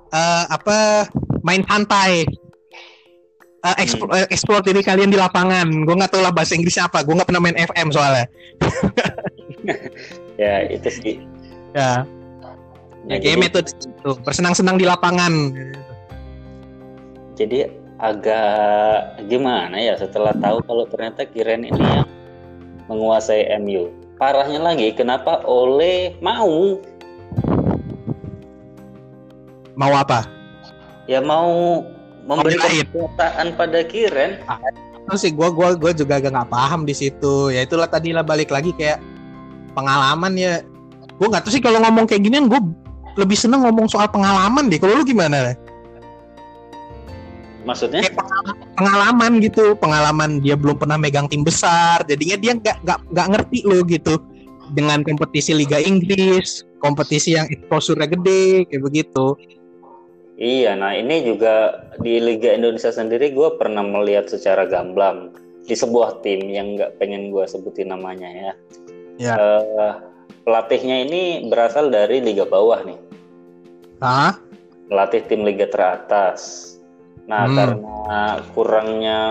uh, 0.10 0.46
apa? 0.50 1.06
Main 1.46 1.62
santai. 1.70 2.26
Uh, 3.62 3.78
explore, 3.82 4.10
hmm. 4.14 4.30
explore 4.34 4.62
diri 4.66 4.82
kalian 4.82 5.14
di 5.14 5.18
lapangan. 5.22 5.66
Gue 5.86 5.96
nggak 5.98 6.14
tahu 6.14 6.22
lah 6.26 6.34
bahasa 6.34 6.58
Inggris 6.58 6.82
apa. 6.82 7.06
Gue 7.06 7.14
nggak 7.14 7.30
pernah 7.30 7.46
main 7.46 7.58
FM 7.58 7.94
soalnya. 7.94 8.26
ya 10.42 10.66
itu 10.70 10.90
sih. 10.90 11.16
Ya 11.78 12.06
ya 13.10 13.18
kayak 13.22 13.38
metode 13.42 13.70
itu 13.72 14.10
bersenang-senang 14.26 14.76
di 14.78 14.86
lapangan 14.86 15.54
jadi 17.36 17.70
agak 18.02 19.24
gimana 19.32 19.80
ya 19.80 19.96
setelah 19.96 20.36
tahu 20.36 20.60
kalau 20.68 20.84
ternyata 20.88 21.24
Kiren 21.24 21.64
ini 21.68 21.80
yang 21.80 22.08
menguasai 22.92 23.48
MU 23.64 23.92
parahnya 24.20 24.60
lagi 24.60 24.92
kenapa 24.92 25.44
Ole 25.48 26.16
mau 26.20 26.80
mau 29.76 29.94
apa 29.96 30.28
ya 31.08 31.20
mau 31.22 31.84
memberi 32.26 32.58
kekuasaan 32.58 33.54
pada 33.54 33.86
Kiren. 33.86 34.42
Terus 35.06 35.22
sih 35.22 35.32
gue 35.32 35.50
gua 35.54 35.78
gua 35.78 35.94
juga 35.94 36.18
agak 36.18 36.34
nggak 36.34 36.50
paham 36.50 36.82
di 36.84 36.98
situ. 36.98 37.54
Ya 37.54 37.62
itulah 37.62 37.86
tadi 37.86 38.10
lah 38.10 38.26
balik 38.26 38.50
lagi 38.50 38.74
kayak 38.74 38.98
pengalaman 39.78 40.34
ya. 40.34 40.66
Gue 41.16 41.28
nggak 41.30 41.46
tahu 41.46 41.54
sih 41.54 41.62
kalau 41.62 41.80
ngomong 41.86 42.10
kayak 42.10 42.26
ginian 42.26 42.50
gue 42.50 42.58
lebih 43.16 43.38
seneng 43.40 43.64
ngomong 43.64 43.88
soal 43.88 44.08
pengalaman 44.12 44.68
deh. 44.68 44.80
Kalau 44.80 45.00
lu 45.00 45.06
gimana? 45.08 45.56
Maksudnya? 47.66 48.06
Kayak 48.06 48.22
pengalaman, 48.22 48.56
pengalaman 48.78 49.32
gitu, 49.42 49.66
pengalaman 49.82 50.32
dia 50.40 50.54
belum 50.54 50.78
pernah 50.78 51.02
megang 51.02 51.26
tim 51.26 51.42
besar, 51.42 52.06
jadinya 52.06 52.38
dia 52.38 52.52
nggak 52.54 52.78
nggak 52.86 53.00
nggak 53.10 53.28
ngerti 53.34 53.60
lo 53.66 53.82
gitu 53.90 54.16
dengan 54.78 55.02
kompetisi 55.02 55.58
Liga 55.58 55.82
Inggris, 55.82 56.62
kompetisi 56.78 57.34
yang 57.34 57.50
exposure 57.50 57.98
gede 57.98 58.70
kayak 58.70 58.84
begitu. 58.86 59.34
Iya, 60.36 60.76
nah 60.76 60.92
ini 60.92 61.24
juga 61.24 61.88
di 62.04 62.20
Liga 62.20 62.52
Indonesia 62.52 62.92
sendiri 62.92 63.32
gue 63.32 63.56
pernah 63.56 63.82
melihat 63.82 64.28
secara 64.28 64.68
gamblang 64.68 65.32
di 65.66 65.74
sebuah 65.74 66.22
tim 66.22 66.46
yang 66.52 66.76
nggak 66.76 67.00
pengen 67.00 67.32
gue 67.32 67.46
sebutin 67.48 67.90
namanya 67.90 68.30
ya. 68.30 68.52
Ya. 69.16 69.34
Eh, 69.40 69.94
pelatihnya 70.44 71.08
ini 71.08 71.48
berasal 71.48 71.88
dari 71.88 72.20
Liga 72.20 72.44
bawah 72.44 72.84
nih, 72.84 73.00
Ah, 74.06 74.38
melatih 74.86 75.26
tim 75.26 75.42
Liga 75.42 75.66
teratas. 75.66 76.72
Nah 77.26 77.50
Hmm. 77.50 77.58
karena 77.58 77.98
kurangnya 78.54 79.22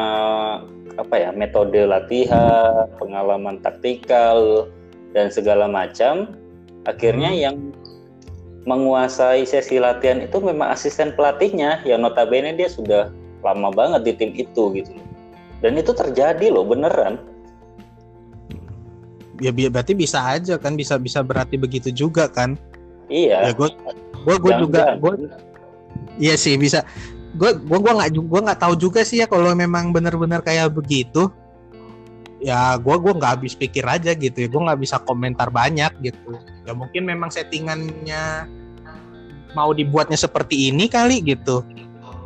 apa 0.98 1.14
ya 1.14 1.30
metode 1.30 1.86
latihan, 1.86 2.90
pengalaman 2.98 3.62
taktikal 3.62 4.66
dan 5.14 5.30
segala 5.30 5.70
macam, 5.70 6.34
akhirnya 6.90 7.30
Hmm. 7.30 7.38
yang 7.38 7.56
menguasai 8.66 9.46
sesi 9.46 9.78
latihan 9.78 10.26
itu 10.26 10.42
memang 10.42 10.74
asisten 10.74 11.14
pelatihnya 11.14 11.86
yang 11.86 12.02
notabene 12.02 12.56
dia 12.58 12.66
sudah 12.66 13.14
lama 13.44 13.70
banget 13.70 14.00
di 14.08 14.12
tim 14.16 14.30
itu 14.32 14.72
gitu 14.72 14.92
dan 15.60 15.76
itu 15.76 15.92
terjadi 15.92 16.48
loh 16.48 16.64
beneran 16.64 17.20
ya 19.36 19.50
berarti 19.52 19.92
bisa 19.92 20.22
aja 20.22 20.56
kan, 20.56 20.78
bisa 20.78 20.96
bisa 20.96 21.20
berarti 21.20 21.58
begitu 21.58 21.90
juga 21.90 22.30
kan? 22.30 22.56
Ya 23.10 23.50
iya 23.50 23.52
gue 23.52 23.68
gue 24.24 24.36
gue 24.40 24.52
juga 24.64 24.96
gue 24.96 25.12
Iya 26.18 26.34
sih 26.38 26.54
bisa. 26.54 26.86
Gue 27.34 27.58
gue 27.58 27.78
gua 27.78 27.92
nggak 27.98 28.10
gua 28.30 28.40
nggak 28.50 28.60
tahu 28.62 28.74
juga 28.78 29.02
sih 29.02 29.18
ya 29.22 29.26
kalau 29.26 29.50
memang 29.54 29.90
benar-benar 29.90 30.42
kayak 30.42 30.70
begitu. 30.70 31.30
Ya 32.38 32.76
gue 32.78 32.96
gua 33.00 33.12
nggak 33.16 33.32
habis 33.40 33.58
pikir 33.58 33.82
aja 33.82 34.14
gitu 34.14 34.46
ya. 34.46 34.48
Gue 34.50 34.62
nggak 34.62 34.80
bisa 34.80 35.02
komentar 35.02 35.50
banyak 35.50 35.90
gitu. 36.02 36.38
Ya 36.62 36.72
mungkin 36.76 37.02
memang 37.06 37.34
settingannya 37.34 38.46
mau 39.54 39.70
dibuatnya 39.74 40.18
seperti 40.18 40.70
ini 40.70 40.86
kali 40.86 41.18
gitu. 41.26 41.66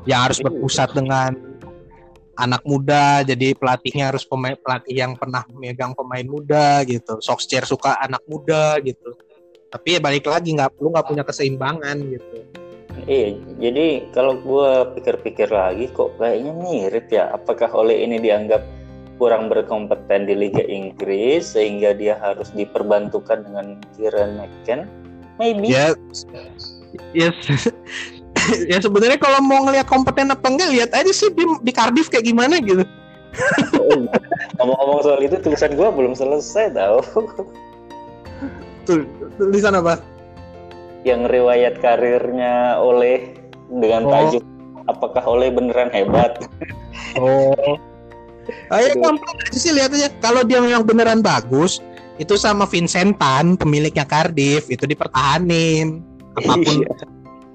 Yang 0.05 0.21
harus 0.21 0.39
berpusat 0.45 0.93
dengan 0.93 1.33
anak 2.39 2.63
muda 2.63 3.27
jadi 3.27 3.51
pelatihnya 3.57 4.15
harus 4.15 4.23
pemain 4.23 4.55
pelatih 4.55 4.95
yang 4.95 5.19
pernah 5.19 5.43
megang 5.59 5.91
pemain 5.91 6.23
muda 6.23 6.87
gitu 6.87 7.19
Solskjaer 7.19 7.67
suka 7.67 7.99
anak 7.99 8.23
muda 8.31 8.79
gitu 8.79 9.19
tapi 9.69 9.97
ya 9.97 10.01
balik 10.01 10.25
lagi 10.25 10.57
nggak 10.57 10.81
lu 10.81 10.89
nggak 10.93 11.09
punya 11.09 11.25
keseimbangan 11.25 11.97
gitu. 12.09 12.37
Iya 13.07 13.37
jadi 13.61 13.87
kalau 14.11 14.41
gua 14.41 14.91
pikir-pikir 14.97 15.53
lagi 15.53 15.93
kok 15.93 16.17
kayaknya 16.17 16.53
mirip 16.57 17.07
ya. 17.13 17.31
Apakah 17.37 17.71
oleh 17.73 18.05
ini 18.05 18.19
dianggap 18.19 18.65
kurang 19.21 19.51
berkompeten 19.53 20.31
di 20.31 20.35
Liga 20.35 20.65
Inggris 20.65 21.53
sehingga 21.53 21.93
dia 21.93 22.17
harus 22.19 22.49
diperbantukan 22.55 23.45
dengan 23.45 23.79
Kieran 23.95 24.41
McKen? 24.41 24.89
Maybe. 25.37 25.71
Ya 25.71 25.93
ya 27.13 27.29
ya 28.73 28.79
sebenarnya 28.81 29.21
kalau 29.21 29.45
mau 29.45 29.69
ngelihat 29.69 29.85
kompeten 29.85 30.33
apa 30.33 30.49
enggak 30.49 30.73
lihat 30.73 30.91
aja 30.97 31.13
sih 31.13 31.29
di, 31.37 31.45
di 31.45 31.73
Cardiff 31.75 32.09
kayak 32.09 32.25
gimana 32.25 32.59
gitu. 32.65 32.83
Ngomong-ngomong 34.57 35.05
soal 35.05 35.21
itu 35.21 35.37
tulisan 35.45 35.77
gua 35.77 35.93
belum 35.93 36.17
selesai 36.17 36.73
tau. 36.73 37.05
Tuh 38.89 39.05
tulisan 39.39 39.79
apa 39.79 40.03
yang 41.07 41.25
riwayat 41.31 41.79
karirnya 41.79 42.77
oleh 42.83 43.33
dengan 43.71 44.05
Oh. 44.05 44.11
tajuk 44.11 44.45
apakah 44.91 45.25
oleh 45.25 45.49
beneran 45.53 45.89
hebat? 45.95 46.37
Oh. 47.21 47.79
Ayo 48.73 48.97
gampang 48.99 49.39
sih 49.55 49.71
lihat 49.71 49.93
aja. 49.95 50.09
Kalau 50.19 50.43
dia 50.43 50.59
memang 50.59 50.83
beneran 50.83 51.21
bagus 51.23 51.79
itu 52.19 52.35
sama 52.35 52.67
Vincentan 52.67 53.55
pemiliknya 53.55 54.03
Cardiff 54.03 54.67
itu 54.67 54.85
dipertahanin. 54.89 56.03
Apa 56.35 56.59
pun 56.59 56.65
Iya. 56.65 56.91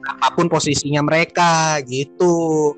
apa 0.04 0.28
pun 0.36 0.48
posisinya 0.48 1.04
mereka 1.04 1.80
gitu. 1.88 2.72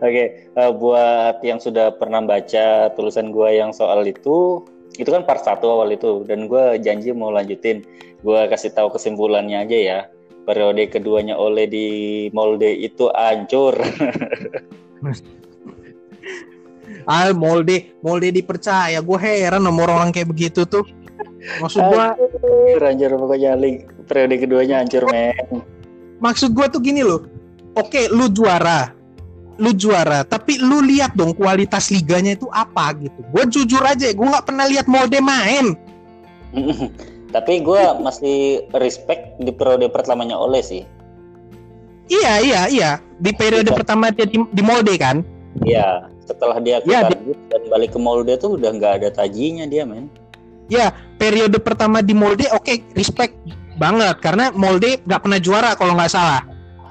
Oke, 0.00 0.48
eh, 0.48 0.70
buat 0.74 1.44
yang 1.44 1.60
sudah 1.60 1.92
pernah 1.98 2.24
baca 2.24 2.88
tulisan 2.96 3.30
gua 3.34 3.52
yang 3.52 3.70
soal 3.70 4.06
itu, 4.08 4.64
itu 4.94 5.10
kan 5.10 5.26
part 5.26 5.42
satu 5.42 5.66
awal 5.70 5.90
itu, 5.92 6.22
dan 6.26 6.46
gua 6.46 6.78
janji 6.78 7.10
mau 7.10 7.34
lanjutin. 7.34 7.82
Gua 8.22 8.46
kasih 8.48 8.72
tahu 8.72 8.94
kesimpulannya 8.94 9.66
aja 9.66 9.78
ya. 9.78 9.98
Periode 10.44 10.92
keduanya 10.92 11.40
oleh 11.40 11.64
di 11.64 11.86
Molde 12.36 12.68
itu 12.68 13.08
hancur. 13.10 13.74
ah 17.04 17.30
Molde 17.32 17.96
Molde 18.00 18.32
dipercaya 18.32 18.98
gue 19.00 19.18
heran 19.20 19.62
nomor 19.62 19.92
orang 19.92 20.10
kayak 20.10 20.28
begitu 20.32 20.64
tuh 20.64 20.84
maksud 21.60 21.84
gua 21.92 22.16
Hancur, 22.16 22.80
hancur 22.80 23.10
pokoknya 23.20 23.50
periode 24.08 24.36
keduanya 24.40 24.80
hancur, 24.80 25.04
men. 25.12 25.60
maksud 26.20 26.56
gua 26.56 26.72
tuh 26.72 26.80
gini 26.80 27.04
loh 27.04 27.28
oke 27.76 28.08
lu 28.08 28.32
juara 28.32 28.92
lu 29.56 29.70
juara 29.70 30.22
tapi 30.22 30.58
lu 30.58 30.82
lihat 30.82 31.14
dong 31.14 31.30
kualitas 31.30 31.88
liganya 31.88 32.34
itu 32.34 32.46
apa 32.48 32.90
gitu 32.96 33.20
gue 33.24 33.44
jujur 33.48 33.82
aja 33.82 34.10
gue 34.10 34.26
nggak 34.26 34.46
pernah 34.46 34.66
lihat 34.66 34.86
Molde 34.86 35.18
main 35.18 35.74
Tapi 37.34 37.66
gua 37.66 37.98
masih 37.98 38.62
respect 38.78 39.42
di 39.42 39.50
periode 39.50 39.90
pertamanya 39.90 40.38
oleh 40.38 40.62
sih. 40.62 40.86
iya 42.06 42.38
iya 42.38 42.60
iya 42.70 42.90
di 43.18 43.34
periode 43.34 43.74
Iya. 43.74 43.74
pertama 43.74 44.14
dia 44.14 44.22
di, 44.22 44.38
di 44.38 44.62
Molde 44.62 44.94
kan 44.94 45.26
Iya, 45.66 46.06
setelah 46.20 46.62
dia 46.62 46.78
ke 46.78 46.86
Iya, 46.86 47.10
di- 47.10 47.34
dan 47.50 47.62
balik 47.66 47.90
ke 47.90 47.98
Molde 47.98 48.38
tuh 48.38 48.54
udah 48.54 48.70
nggak 48.70 48.92
ada 49.02 49.08
tajinya 49.10 49.66
dia, 49.66 49.82
men. 49.82 50.06
periode 51.14 51.58
pertama 51.58 52.02
di 52.02 52.14
Molde 52.14 52.46
oke 52.50 52.94
respect 52.94 53.34
banget 53.74 54.14
karena 54.22 54.54
Molde 54.54 55.02
nggak 55.02 55.18
pernah 55.18 55.40
juara 55.42 55.70
kalau 55.74 55.98
nggak 55.98 56.10
salah 56.10 56.42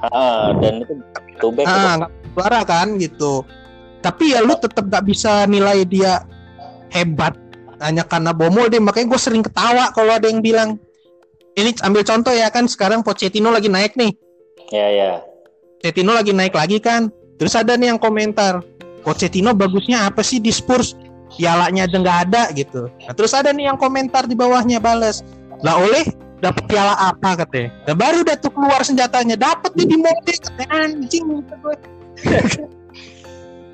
Ah, 0.04 0.52
dan 0.60 0.84
itu 0.84 1.00
two 1.40 1.56
back 1.56 1.64
tuh. 1.64 1.72
ah 1.72 1.96
juara 2.34 2.66
kan 2.66 2.98
gitu. 2.98 3.46
Tapi 4.04 4.36
ya 4.36 4.44
lu 4.44 4.58
tetap 4.60 4.90
nggak 4.90 5.06
bisa 5.08 5.48
nilai 5.48 5.88
dia 5.88 6.28
hebat. 6.92 7.38
Hanya 7.80 8.04
karena 8.04 8.32
bawa 8.36 8.52
Molde 8.52 8.80
makanya 8.80 9.16
gue 9.16 9.20
sering 9.22 9.44
ketawa 9.46 9.94
kalau 9.96 10.12
ada 10.12 10.28
yang 10.28 10.44
bilang. 10.44 10.76
Ini 11.54 11.78
ambil 11.86 12.02
contoh 12.02 12.34
ya 12.34 12.50
kan 12.50 12.66
sekarang 12.66 13.06
Pochettino 13.06 13.54
lagi 13.54 13.70
naik 13.70 13.94
nih. 13.94 14.10
Ya, 14.74 14.88
ya. 14.90 15.12
Pochettino 15.78 16.18
lagi 16.18 16.34
naik 16.34 16.58
lagi 16.58 16.82
kan. 16.82 17.14
Terus 17.38 17.54
ada 17.54 17.78
nih 17.78 17.94
yang 17.94 18.02
komentar 18.02 18.66
Pochettino 19.06 19.54
bagusnya 19.54 20.10
apa 20.10 20.26
sih 20.26 20.40
di 20.40 20.50
Spurs? 20.50 20.98
Pialanya 21.34 21.86
aja 21.86 21.98
nggak 22.00 22.20
ada 22.30 22.44
gitu. 22.56 22.90
Nah, 22.90 23.14
terus 23.14 23.34
ada 23.38 23.54
nih 23.54 23.70
yang 23.70 23.78
komentar 23.78 24.26
di 24.26 24.34
bawahnya 24.34 24.82
bales 24.82 25.22
lah 25.62 25.78
oleh 25.82 26.06
dapat 26.44 26.64
piala 26.68 26.94
apa? 26.98 27.40
katanya. 27.46 27.70
Nah, 27.90 27.96
baru 27.96 28.22
udah 28.22 28.38
tuh 28.38 28.52
keluar 28.54 28.82
senjatanya 28.84 29.36
dapat 29.40 29.72
dia 29.78 29.88
di 29.88 29.98
Molde 29.98 30.34
katanya. 30.40 30.68
Anjing 30.88 31.26
kata 31.46 31.56
gue 31.62 31.76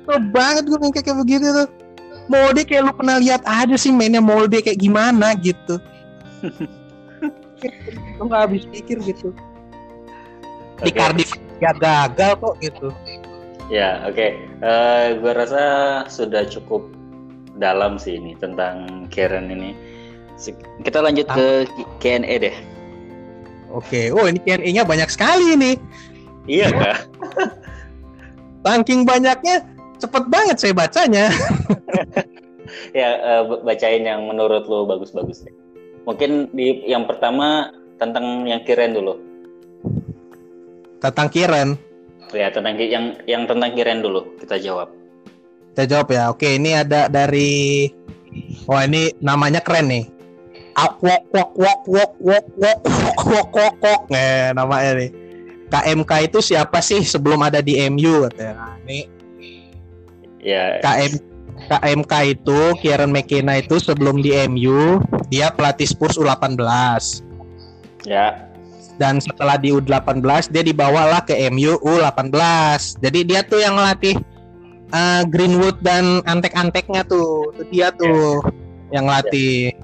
Tuh 0.06 0.20
banget 0.34 0.64
gue 0.66 0.78
kayak 0.90 1.04
kayak 1.06 1.18
begitu 1.22 1.46
tuh 1.54 1.68
Molde 2.30 2.62
kayak 2.62 2.86
lu 2.86 2.92
pernah 2.94 3.18
lihat 3.18 3.42
aja 3.46 3.74
sih 3.74 3.90
mainnya 3.90 4.22
Molde 4.22 4.62
kayak 4.62 4.78
gimana 4.78 5.34
gitu 5.38 5.78
lu 8.16 8.22
nggak 8.26 8.42
habis 8.48 8.64
pikir 8.70 8.96
gitu 9.02 9.34
di. 10.80 10.90
Cardiff 10.96 11.36
ya 11.60 11.76
gagal 11.76 12.40
kok 12.40 12.54
gitu 12.64 12.88
Ya, 13.70 14.02
oke. 14.02 14.34
Eh, 14.66 15.06
gua 15.22 15.32
rasa 15.38 15.62
sudah 16.10 16.42
cukup 16.50 16.90
dalam 17.54 18.02
sih 18.02 18.18
ini 18.18 18.34
tentang 18.34 19.06
Karen 19.14 19.46
ini. 19.46 19.78
Kita 20.82 20.98
lanjut 20.98 21.30
ke 21.30 21.70
Q&A 22.02 22.34
deh. 22.42 22.56
Oke, 23.70 24.10
oh 24.10 24.26
ini 24.26 24.42
Q&A-nya 24.42 24.82
banyak 24.82 25.06
sekali 25.06 25.54
nih. 25.54 25.78
Iya 26.50 26.66
kak. 26.74 26.98
Ranking 28.60 29.08
banyaknya 29.08 29.64
cepet 30.00 30.24
banget 30.28 30.56
saya 30.60 30.72
bacanya. 30.76 31.26
ya, 32.98 33.08
b- 33.44 33.62
bacain 33.64 34.04
yang 34.04 34.24
menurut 34.28 34.68
lo 34.68 34.84
bagus-bagus 34.88 35.44
deh. 35.44 35.54
Mungkin 36.04 36.52
di 36.56 36.84
yang 36.88 37.04
pertama 37.04 37.72
tentang 38.00 38.44
yang 38.48 38.64
Kiren 38.64 38.96
dulu. 38.96 39.16
Tentang 41.00 41.28
Kiren. 41.28 41.68
Ya, 42.30 42.48
tentang 42.52 42.78
yang 42.78 43.16
yang 43.24 43.44
tentang 43.48 43.72
Kiren 43.76 44.00
dulu 44.04 44.24
kita 44.40 44.60
jawab. 44.60 44.92
Kita 45.72 45.84
jawab 45.86 46.08
ya. 46.12 46.22
Oke, 46.32 46.56
ini 46.56 46.76
ada 46.76 47.06
dari 47.08 47.88
Wah, 48.70 48.86
ini 48.86 49.10
namanya 49.18 49.58
keren 49.58 49.90
nih. 49.90 50.04
Akwok 50.78 51.26
wok 51.34 51.50
wok 51.58 51.80
wok 51.90 52.12
wok 52.22 52.46
wok 52.54 52.78
wok 52.86 53.18
wok 53.26 53.48
wok 53.50 53.74
wok. 53.82 54.00
Eh, 54.14 54.54
namanya 54.54 54.90
nih. 54.94 55.10
KMK 55.70 56.12
itu 56.26 56.38
siapa 56.42 56.82
sih 56.82 57.00
sebelum 57.06 57.40
ada 57.46 57.62
di 57.62 57.78
MU 57.88 58.26
katanya. 58.28 58.54
Nah, 58.58 58.76
ini 58.84 59.20
Ya. 60.40 60.80
KM 60.80 61.20
KMK 61.68 62.12
itu 62.32 62.60
Kieran 62.80 63.12
McKenna 63.12 63.60
itu 63.60 63.76
sebelum 63.76 64.24
di 64.24 64.32
MU 64.48 64.98
dia 65.28 65.52
pelatih 65.52 65.84
Spurs 65.84 66.16
U18 66.16 66.56
Ya. 68.08 68.48
dan 68.96 69.20
setelah 69.20 69.60
di 69.60 69.68
U18 69.68 70.48
dia 70.48 70.64
dibawalah 70.64 71.20
ke 71.28 71.36
MU 71.52 71.76
U18 71.84 72.32
jadi 73.04 73.20
dia 73.28 73.40
tuh 73.44 73.60
yang 73.60 73.76
ngelatih 73.76 74.16
eh, 74.90 75.22
Greenwood 75.28 75.76
dan 75.84 76.24
antek-anteknya 76.24 77.04
tuh 77.04 77.52
itu 77.60 77.62
dia 77.68 77.92
tuh 77.92 78.40
yang 78.90 79.04
ngelatih 79.06 79.76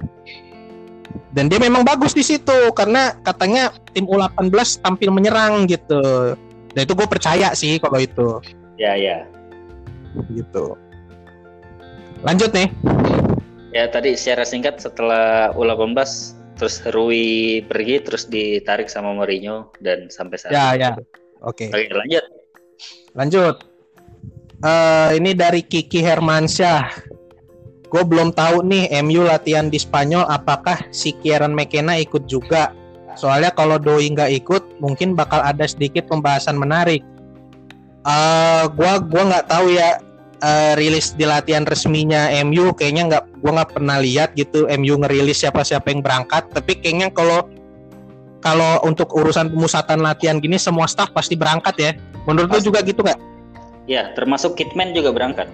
dan 1.37 1.45
dia 1.45 1.61
memang 1.61 1.85
bagus 1.85 2.17
di 2.17 2.25
situ 2.25 2.73
karena 2.73 3.13
katanya 3.21 3.69
tim 3.93 4.09
U18 4.09 4.49
tampil 4.81 5.13
menyerang 5.13 5.69
gitu 5.69 6.33
dan 6.73 6.81
itu 6.81 6.93
gue 6.97 7.05
percaya 7.05 7.53
sih 7.53 7.77
kalau 7.77 8.01
itu 8.01 8.41
Ya, 8.77 8.97
ya. 8.97 9.21
gitu 10.33 10.73
lanjut 12.25 12.49
nih 12.51 12.73
Ya 13.67 13.85
tadi 13.85 14.17
secara 14.17 14.41
singkat 14.41 14.81
setelah 14.81 15.53
U18 15.53 15.93
terus 16.57 16.81
Rui 16.89 17.61
pergi 17.61 18.01
terus 18.01 18.25
ditarik 18.25 18.89
sama 18.89 19.13
Mourinho 19.13 19.69
dan 19.77 20.09
sampai 20.09 20.41
saat 20.41 20.49
ya 20.49 20.73
ini. 20.73 20.81
ya 20.81 20.89
oke 21.45 21.69
Oke, 21.69 21.85
lanjut. 21.93 22.25
Lanjut. 23.13 23.55
Eh 24.59 25.09
ini 25.17 25.37
dari 25.37 25.61
Kiki 25.61 26.01
Hermansyah. 26.01 26.85
Gue 27.87 28.03
belum 28.03 28.35
tahu 28.35 28.67
nih 28.67 28.91
MU 29.03 29.23
latihan 29.23 29.71
di 29.71 29.79
Spanyol 29.79 30.27
apakah 30.27 30.75
si 30.91 31.15
Kieran 31.23 31.55
McKenna 31.55 31.95
ikut 31.99 32.27
juga. 32.27 32.75
Soalnya 33.17 33.49
kalau 33.55 33.81
Doi 33.81 34.11
nggak 34.13 34.31
ikut 34.43 34.63
mungkin 34.83 35.17
bakal 35.17 35.41
ada 35.41 35.65
sedikit 35.65 36.05
pembahasan 36.05 36.59
menarik. 36.59 37.01
Eh 38.05 38.63
gua 38.77 39.01
gua 39.01 39.23
nggak 39.33 39.45
tahu 39.49 39.73
ya 39.73 39.97
eh, 40.43 40.73
rilis 40.77 41.17
di 41.17 41.25
latihan 41.25 41.65
resminya 41.65 42.29
MU 42.45 42.75
kayaknya 42.77 43.03
nggak 43.09 43.23
gua 43.41 43.51
nggak 43.57 43.71
pernah 43.73 43.97
lihat 43.97 44.37
gitu 44.37 44.69
MU 44.69 45.01
ngerilis 45.01 45.41
siapa-siapa 45.41 45.89
yang 45.89 46.05
berangkat 46.05 46.45
tapi 46.53 46.77
kayaknya 46.77 47.09
kalau 47.09 47.49
kalau 48.45 48.77
untuk 48.85 49.09
urusan 49.17 49.49
pemusatan 49.49 50.05
latihan 50.05 50.37
gini 50.37 50.61
semua 50.61 50.85
staff 50.85 51.09
pasti 51.09 51.33
berangkat 51.33 51.75
ya 51.81 51.91
menurut 52.29 52.53
lu 52.53 52.61
Pasti. 52.61 52.67
juga 52.69 52.79
gitu 52.85 53.01
nggak 53.01 53.17
Ya, 53.87 54.11
termasuk 54.19 54.59
Kitman 54.59 54.91
juga 54.91 55.15
berangkat. 55.15 55.47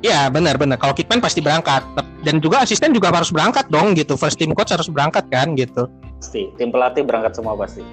Iya 0.00 0.32
benar 0.32 0.56
benar. 0.56 0.80
Kalau 0.80 0.96
Kitman 0.96 1.20
pasti 1.20 1.44
berangkat 1.44 1.84
dan 2.24 2.40
juga 2.40 2.64
asisten 2.64 2.92
juga 2.92 3.12
harus 3.12 3.28
berangkat 3.28 3.68
dong 3.68 3.92
gitu. 3.92 4.16
First 4.16 4.40
team 4.40 4.56
coach 4.56 4.72
harus 4.72 4.88
berangkat 4.88 5.28
kan 5.28 5.52
gitu. 5.52 5.88
Pasti. 6.16 6.48
Tim 6.56 6.72
pelatih 6.72 7.04
berangkat 7.04 7.36
semua 7.36 7.52
pasti. 7.52 7.84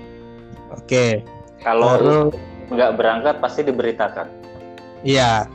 Oke. 0.71 1.23
Kalau 1.59 1.99
Lalu 1.99 2.19
nggak 2.71 2.91
berangkat 2.95 3.35
pasti 3.39 3.61
diberitakan. 3.63 4.27
iya. 5.03 5.47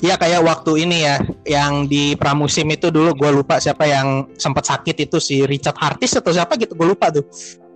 Iya 0.00 0.16
kayak 0.16 0.40
waktu 0.40 0.88
ini 0.88 1.04
ya 1.04 1.20
yang 1.44 1.84
di 1.84 2.16
pramusim 2.16 2.64
itu 2.72 2.88
dulu 2.88 3.12
gue 3.12 3.30
lupa 3.36 3.60
siapa 3.60 3.84
yang 3.84 4.32
sempat 4.40 4.64
sakit 4.64 4.96
itu 4.96 5.20
si 5.20 5.44
Richard 5.44 5.76
Hartis 5.76 6.16
atau 6.16 6.32
siapa 6.32 6.56
gitu 6.56 6.72
gue 6.72 6.88
lupa 6.88 7.12
tuh. 7.12 7.20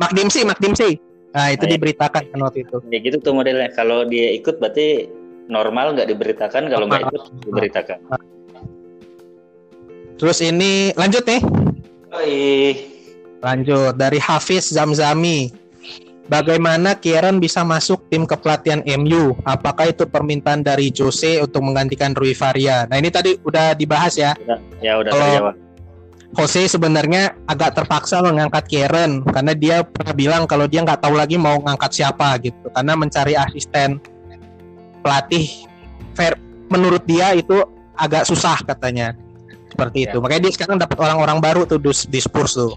Mark 0.01 0.17
Dempsey, 0.17 0.41
Mark 0.41 0.57
Dempsey. 0.57 0.97
Nah 1.37 1.53
itu 1.53 1.67
Ah, 1.67 1.69
iya. 1.69 1.73
diberitakan 1.77 2.23
kan 2.33 2.39
waktu 2.41 2.65
itu. 2.65 2.81
Ya 2.89 2.99
gitu 3.05 3.21
tuh 3.21 3.37
modelnya. 3.37 3.69
Kalau 3.77 4.09
dia 4.09 4.33
ikut 4.33 4.57
berarti 4.57 5.05
normal 5.49 5.95
nggak 5.97 6.09
diberitakan. 6.09 6.63
Kalau 6.69 6.85
nggak 6.89 7.03
ikut 7.09 7.23
diberitakan. 7.49 7.99
Terus 10.15 10.39
ini 10.41 10.95
lanjut 10.95 11.25
nih. 11.27 11.43
Oi. 12.15 12.35
Lanjut 13.43 13.93
dari 13.99 14.17
Hafiz 14.23 14.73
Zamzami. 14.73 15.53
Bagaimana 16.25 16.97
Kieran 16.97 17.37
bisa 17.37 17.61
masuk 17.61 18.09
tim 18.09 18.25
kepelatihan 18.25 18.81
MU? 18.97 19.37
Apakah 19.45 19.93
itu 19.93 20.09
permintaan 20.09 20.65
dari 20.65 20.89
Jose 20.89 21.37
untuk 21.45 21.61
menggantikan 21.61 22.17
Rui 22.17 22.33
Faria? 22.33 22.89
Nah 22.89 22.97
ini 22.97 23.13
tadi 23.13 23.37
udah 23.45 23.77
dibahas 23.77 24.17
ya. 24.17 24.33
Ya 24.81 24.97
udah 24.97 25.13
Kalau- 25.13 25.29
terjawab. 25.29 25.55
Jose 26.35 26.67
sebenarnya 26.67 27.39
agak 27.47 27.79
terpaksa 27.79 28.19
mengangkat 28.19 28.67
Kieran 28.67 29.23
karena 29.23 29.55
dia 29.55 29.77
pernah 29.87 30.15
bilang 30.19 30.43
kalau 30.51 30.67
dia 30.67 30.83
nggak 30.83 30.99
tahu 30.99 31.15
lagi 31.15 31.39
mau 31.39 31.61
ngangkat 31.63 31.93
siapa 31.95 32.41
gitu. 32.43 32.73
Karena 32.75 32.99
mencari 32.99 33.39
asisten 33.39 34.03
pelatih 35.05 35.69
fair 36.17 36.41
menurut 36.73 37.05
dia 37.05 37.37
itu 37.37 37.61
agak 38.01 38.25
susah 38.25 38.57
katanya. 38.65 39.13
Seperti 39.69 40.07
itu. 40.09 40.17
Makanya 40.23 40.49
dia 40.49 40.53
sekarang 40.55 40.79
dapat 40.79 40.97
orang-orang 41.03 41.39
baru 41.43 41.61
tuh 41.69 41.83
di 41.83 41.91
di 42.09 42.21
Spurs 42.23 42.57
tuh. 42.57 42.73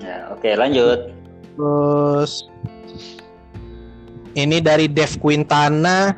Ya, 0.00 0.32
oke 0.32 0.48
lanjut. 0.56 1.12
Terus 1.54 2.48
ini 4.34 4.58
dari 4.58 4.90
Dev 4.90 5.14
Quintana. 5.22 6.16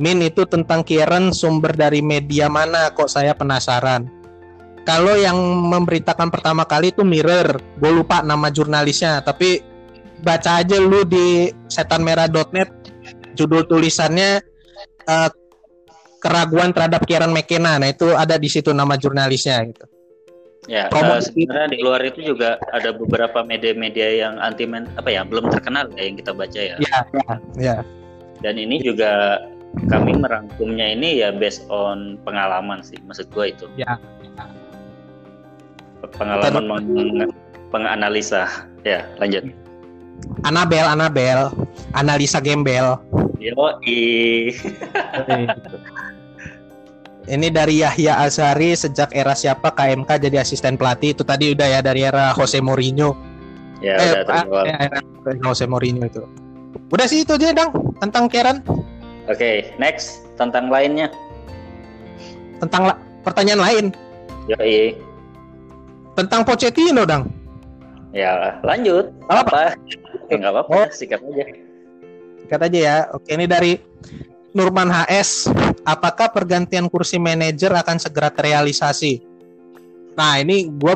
Min 0.00 0.24
itu 0.24 0.48
tentang 0.48 0.80
Kieran 0.80 1.36
sumber 1.36 1.76
dari 1.76 2.00
media 2.00 2.48
mana 2.48 2.88
kok 2.96 3.12
saya 3.12 3.36
penasaran. 3.36 4.08
Kalau 4.88 5.14
yang 5.14 5.36
memberitakan 5.68 6.32
pertama 6.32 6.64
kali 6.64 6.90
itu 6.90 7.04
Mirror, 7.04 7.60
gue 7.78 7.92
lupa 7.92 8.24
nama 8.24 8.48
jurnalisnya, 8.50 9.20
tapi 9.22 9.60
baca 10.24 10.64
aja 10.64 10.80
lu 10.80 11.06
di 11.06 11.52
setanmerah.net 11.68 12.81
judul 13.34 13.66
tulisannya 13.66 14.40
eh, 15.08 15.30
keraguan 16.22 16.70
terhadap 16.70 17.02
Kieran 17.02 17.34
McKenna. 17.34 17.82
Nah 17.82 17.90
itu 17.90 18.14
ada 18.14 18.38
di 18.38 18.46
situ 18.46 18.70
nama 18.70 18.94
jurnalisnya 18.94 19.58
gitu. 19.66 19.84
Ya, 20.70 20.86
Promo- 20.86 21.18
eh, 21.18 21.22
sebenarnya 21.26 21.74
di 21.74 21.78
luar 21.82 22.06
itu 22.06 22.22
juga 22.22 22.54
ada 22.70 22.94
beberapa 22.94 23.42
media-media 23.42 24.22
yang 24.22 24.38
anti 24.38 24.62
men 24.62 24.86
apa 24.94 25.10
ya 25.10 25.26
belum 25.26 25.50
terkenal 25.50 25.90
ya 25.98 26.06
yang 26.06 26.14
kita 26.14 26.30
baca 26.30 26.60
ya. 26.62 26.76
Ya, 26.78 26.98
ya, 27.02 27.34
ya. 27.58 27.76
Dan 28.46 28.62
ini 28.62 28.78
juga 28.78 29.42
kami 29.90 30.14
merangkumnya 30.14 30.94
ini 30.94 31.18
ya 31.18 31.34
based 31.34 31.66
on 31.66 32.14
pengalaman 32.22 32.78
sih, 32.86 32.94
maksud 33.02 33.26
gua 33.34 33.50
itu. 33.50 33.66
Ya. 33.74 33.98
Pengalaman 36.14 36.86
meng- 36.86 37.34
penganalisa. 37.74 38.46
Ya, 38.86 39.02
lanjut. 39.18 39.50
Anabel, 40.46 40.86
Anabel, 40.86 41.50
analisa 41.90 42.38
gembel. 42.38 43.02
Yo, 43.42 43.58
i. 43.82 43.98
Ini 47.22 47.54
dari 47.54 47.82
Yahya 47.82 48.18
Azhari 48.18 48.74
sejak 48.74 49.14
era 49.14 49.30
siapa 49.34 49.70
KMK 49.70 50.10
jadi 50.20 50.42
asisten 50.42 50.74
pelatih 50.74 51.14
itu 51.14 51.22
tadi 51.22 51.54
udah 51.54 51.68
ya 51.68 51.80
dari 51.82 52.02
era 52.02 52.34
Jose 52.34 52.58
Mourinho. 52.58 53.14
Ya, 53.78 53.94
eh, 53.98 54.26
udah 54.26 54.42
ah, 54.42 54.64
ya, 54.66 54.74
era 54.90 54.98
Jose 55.42 55.66
Mourinho 55.66 56.02
itu. 56.02 56.22
Udah 56.90 57.06
sih 57.06 57.22
itu 57.22 57.34
aja 57.34 57.54
dong 57.54 57.70
tentang 57.98 58.26
Kieran, 58.26 58.58
Oke, 59.26 59.70
next 59.78 60.26
tentang 60.34 60.66
lainnya. 60.66 61.10
tentang 62.58 62.94
la- 62.94 63.00
pertanyaan 63.22 63.58
lain 63.58 63.84
Yo, 64.46 64.54
i. 64.62 64.94
tentang 66.14 66.42
Pochettino 66.42 67.02
dong. 67.02 67.26
Ya, 68.10 68.58
lanjut. 68.62 69.10
Apa? 69.26 69.74
Ya, 70.30 70.34
nggak 70.42 70.52
apa-apa, 70.52 70.74
Oh. 70.74 70.86
sikat 70.90 71.22
aja. 71.22 71.44
Kata 72.52 72.68
aja 72.68 72.78
ya. 72.78 72.96
Oke 73.16 73.32
ini 73.32 73.48
dari 73.48 73.80
Nurman 74.52 74.92
HS. 74.92 75.48
Apakah 75.88 76.28
pergantian 76.28 76.92
kursi 76.92 77.16
manajer 77.16 77.72
akan 77.72 77.96
segera 77.96 78.28
terrealisasi? 78.28 79.24
Nah 80.12 80.36
ini 80.36 80.68
gue 80.68 80.94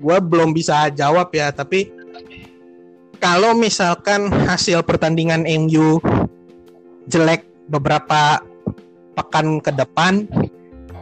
gua 0.00 0.16
belum 0.24 0.56
bisa 0.56 0.88
jawab 0.88 1.28
ya. 1.36 1.52
Tapi 1.52 1.92
kalau 3.20 3.52
misalkan 3.52 4.32
hasil 4.48 4.80
pertandingan 4.88 5.44
MU 5.44 6.00
jelek 7.12 7.44
beberapa 7.68 8.40
pekan 9.16 9.60
ke 9.60 9.72
depan, 9.76 10.24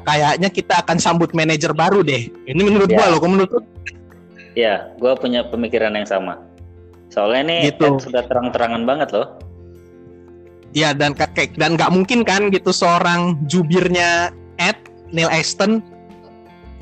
kayaknya 0.02 0.50
kita 0.50 0.82
akan 0.82 0.98
sambut 0.98 1.30
manajer 1.38 1.70
baru 1.70 2.02
deh. 2.02 2.30
Ini 2.50 2.60
menurut 2.66 2.90
Ya. 2.90 2.98
gua 2.98 3.06
loh. 3.14 3.20
Menurut? 3.22 3.62
Ya, 4.58 4.74
gua 4.98 5.14
punya 5.14 5.46
pemikiran 5.46 5.94
yang 5.94 6.06
sama. 6.06 6.42
Soalnya 7.10 7.46
ini 7.46 7.56
Gitu. 7.70 7.86
Ed 7.86 8.02
sudah 8.02 8.22
terang-terangan 8.26 8.82
banget 8.82 9.14
loh. 9.14 9.38
Ya 10.74 10.90
dan 10.90 11.14
kakek 11.14 11.54
dan 11.54 11.78
nggak 11.78 11.94
mungkin 11.94 12.26
kan 12.26 12.50
gitu 12.50 12.74
seorang 12.74 13.38
jubirnya 13.46 14.34
Ed 14.58 14.74
Neil 15.14 15.30
Aston 15.30 15.78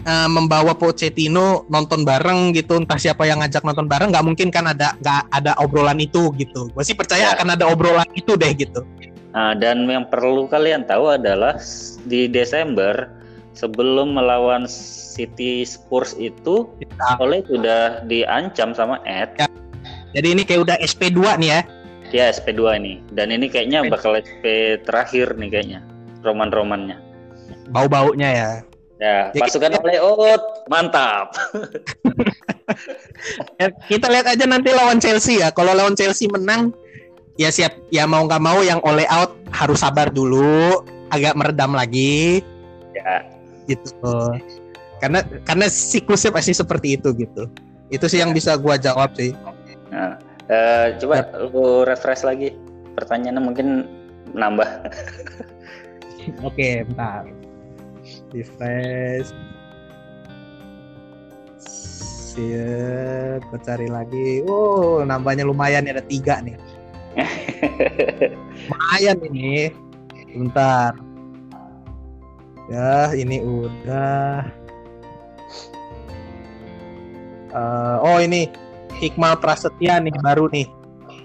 eh, 0.02 0.28
membawa 0.32 0.72
Pochettino 0.72 1.68
nonton 1.68 2.02
bareng 2.02 2.56
gitu 2.56 2.80
entah 2.80 2.96
siapa 2.96 3.28
yang 3.28 3.44
ngajak 3.44 3.60
nonton 3.62 3.86
bareng 3.86 4.08
nggak 4.08 4.24
mungkin 4.24 4.48
kan 4.48 4.64
ada 4.72 4.96
nggak 4.96 5.22
ada 5.28 5.52
obrolan 5.60 6.00
itu 6.00 6.32
gitu. 6.40 6.72
Gue 6.72 6.82
sih 6.82 6.96
percaya 6.96 7.30
Ya. 7.30 7.36
akan 7.36 7.52
ada 7.52 7.68
obrolan 7.68 8.08
itu 8.16 8.32
deh 8.32 8.56
gitu. 8.56 8.80
Nah, 9.32 9.52
dan 9.56 9.84
yang 9.88 10.08
perlu 10.08 10.44
kalian 10.44 10.84
tahu 10.84 11.12
adalah 11.12 11.56
di 12.04 12.28
Desember 12.28 13.12
sebelum 13.52 14.16
melawan 14.16 14.64
City 14.68 15.64
Spurs 15.64 16.16
itu 16.16 16.68
Kita- 16.80 17.20
Oleh 17.20 17.44
sudah 17.44 18.04
diancam 18.08 18.72
sama 18.72 19.00
Ed. 19.04 19.36
Jadi 20.12 20.28
ini 20.32 20.44
kayak 20.44 20.60
udah 20.64 20.76
SP2 20.80 21.36
nih 21.36 21.48
ya. 21.48 21.60
Ya 22.12 22.28
SP2 22.28 22.78
ini. 22.78 23.00
Dan 23.10 23.32
ini 23.32 23.48
kayaknya 23.48 23.88
bakal 23.88 24.20
SP 24.20 24.76
terakhir 24.84 25.32
nih 25.36 25.48
kayaknya. 25.48 25.80
Roman-romannya. 26.22 27.00
Bau-baunya 27.72 28.30
ya. 28.30 28.50
Ya, 29.02 29.34
Ya, 29.34 29.40
pasukan 29.42 29.74
oleh 29.82 29.98
Out. 29.98 30.70
Mantap. 30.70 31.34
Eh, 33.58 33.72
Kita 33.90 34.06
lihat 34.06 34.30
aja 34.30 34.44
nanti 34.46 34.70
lawan 34.70 35.02
Chelsea 35.02 35.42
ya. 35.42 35.50
Kalau 35.50 35.74
lawan 35.74 35.98
Chelsea 35.98 36.30
menang 36.30 36.70
ya 37.40 37.48
siap 37.48 37.72
ya 37.88 38.04
mau 38.04 38.28
nggak 38.28 38.42
mau 38.42 38.60
yang 38.60 38.80
oleh 38.84 39.08
out 39.08 39.32
harus 39.52 39.80
sabar 39.80 40.12
dulu 40.12 40.84
agak 41.12 41.36
meredam 41.36 41.72
lagi 41.72 42.44
Ya. 42.92 43.24
gitu 43.64 44.36
karena 45.00 45.24
karena 45.48 45.64
siklusnya 45.64 46.28
pasti 46.28 46.52
seperti 46.52 47.00
itu 47.00 47.08
gitu 47.16 47.48
itu 47.88 48.04
sih 48.04 48.20
yang 48.20 48.36
bisa 48.36 48.52
gua 48.60 48.76
jawab 48.76 49.16
sih 49.16 49.32
Nah, 49.92 50.16
eh, 50.50 50.96
coba 50.98 51.28
lu 51.38 51.86
refresh 51.86 52.26
lagi 52.26 52.54
pertanyaannya 52.98 53.42
mungkin 53.42 53.68
nambah. 54.32 54.68
oke 56.46 56.68
bentar 56.88 57.26
refresh 58.32 59.30
Siap, 62.32 63.44
gue 63.44 63.60
cari 63.60 63.92
lagi. 63.92 64.40
Oh, 64.48 65.04
nambahnya 65.04 65.44
lumayan 65.44 65.84
ada 65.84 66.00
tiga 66.00 66.40
nih. 66.40 66.56
Lumayan 68.72 69.20
ini. 69.28 69.68
Bentar. 70.32 70.96
Ya, 72.72 73.12
ini 73.12 73.36
udah. 73.36 74.48
Eh, 77.52 77.96
oh 78.00 78.16
ini 78.16 78.48
Hikmal 79.02 79.34
Prasetya 79.42 79.98
nih 79.98 80.14
baru 80.22 80.46
nih. 80.54 80.70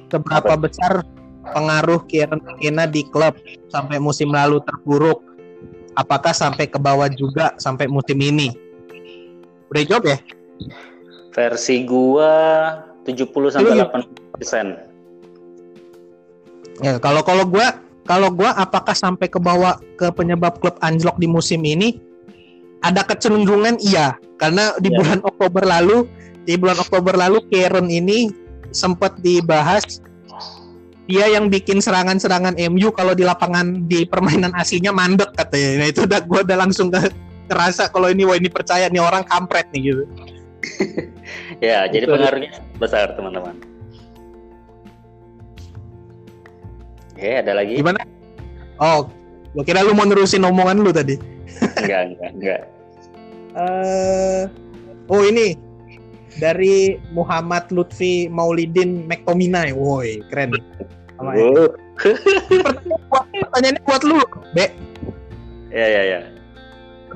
Seberapa 0.10 0.58
besar 0.58 1.06
pengaruh 1.54 2.02
Kieran 2.10 2.42
Kena 2.58 2.90
di 2.90 3.06
klub 3.06 3.38
sampai 3.70 4.02
musim 4.02 4.34
lalu 4.34 4.58
terpuruk? 4.66 5.22
Apakah 5.94 6.34
sampai 6.34 6.66
ke 6.66 6.82
bawah 6.82 7.06
juga 7.14 7.54
sampai 7.62 7.86
musim 7.86 8.18
ini? 8.18 8.50
Udah 9.70 9.84
jawab 9.86 10.04
ya? 10.10 10.18
Versi 11.38 11.86
gua 11.86 12.34
70 13.06 13.54
sampai 13.54 13.78
Lu- 13.78 13.86
80 13.86 14.34
persen. 14.34 14.68
Ya, 16.82 16.98
kalau 16.98 17.22
kalau 17.22 17.46
gua 17.46 17.78
kalau 18.10 18.34
gua 18.34 18.58
apakah 18.58 18.98
sampai 18.98 19.30
ke 19.30 19.38
bawah 19.38 19.78
ke 20.02 20.10
penyebab 20.18 20.58
klub 20.58 20.78
anjlok 20.82 21.18
di 21.22 21.30
musim 21.30 21.62
ini? 21.62 22.02
Ada 22.86 23.02
kecenderungan 23.06 23.82
iya, 23.82 24.14
karena 24.38 24.78
di 24.78 24.94
Ya. 24.94 24.98
bulan 25.02 25.20
Oktober 25.26 25.66
lalu 25.66 26.06
di 26.48 26.56
bulan 26.56 26.80
Oktober 26.80 27.12
lalu 27.20 27.44
Kieran 27.52 27.92
ini 27.92 28.32
sempat 28.72 29.20
dibahas 29.20 30.00
dia 31.08 31.28
yang 31.28 31.48
bikin 31.52 31.80
serangan-serangan 31.80 32.56
MU 32.72 32.92
kalau 32.92 33.16
di 33.16 33.24
lapangan 33.24 33.88
di 33.88 34.04
permainan 34.04 34.52
aslinya 34.56 34.92
mandek 34.92 35.32
katanya. 35.40 35.84
Nah 35.84 35.88
itu 35.88 36.04
udah 36.04 36.20
gua 36.28 36.44
udah 36.44 36.58
langsung 36.60 36.92
ke 36.92 37.00
terasa 37.48 37.88
kalau 37.88 38.12
ini 38.12 38.28
wah 38.28 38.36
ini 38.36 38.52
percaya 38.52 38.92
nih 38.92 39.00
orang 39.00 39.24
kampret 39.28 39.68
nih 39.76 39.92
gitu. 39.92 40.04
Ya, 41.58 41.90
jadi 41.90 42.06
pengaruhnya 42.06 42.54
besar 42.78 43.18
teman-teman. 43.18 43.58
Oke, 47.18 47.30
ada 47.34 47.52
lagi? 47.58 47.82
Gimana? 47.82 48.00
Oh, 48.78 49.10
gua 49.58 49.64
kira 49.66 49.82
lu 49.82 49.98
mau 49.98 50.06
nerusin 50.06 50.46
omongan 50.46 50.80
lu 50.86 50.94
tadi. 50.94 51.18
Enggak, 51.82 52.14
enggak, 52.14 52.32
enggak. 52.36 52.62
eh 53.58 54.44
oh 55.10 55.22
ini 55.26 55.58
dari 56.38 57.02
Muhammad 57.12 57.70
Lutfi 57.74 58.30
Maulidin 58.30 59.06
McTominay. 59.06 59.74
Woi, 59.74 60.22
keren. 60.30 60.56
Sama. 61.18 61.34
Oh. 61.38 61.70
Pertanyaannya 63.34 63.82
buat 63.86 64.04
lu, 64.06 64.22
Be. 64.54 64.70
Ya, 65.74 65.88
ya, 65.90 66.02
ya. 66.06 66.20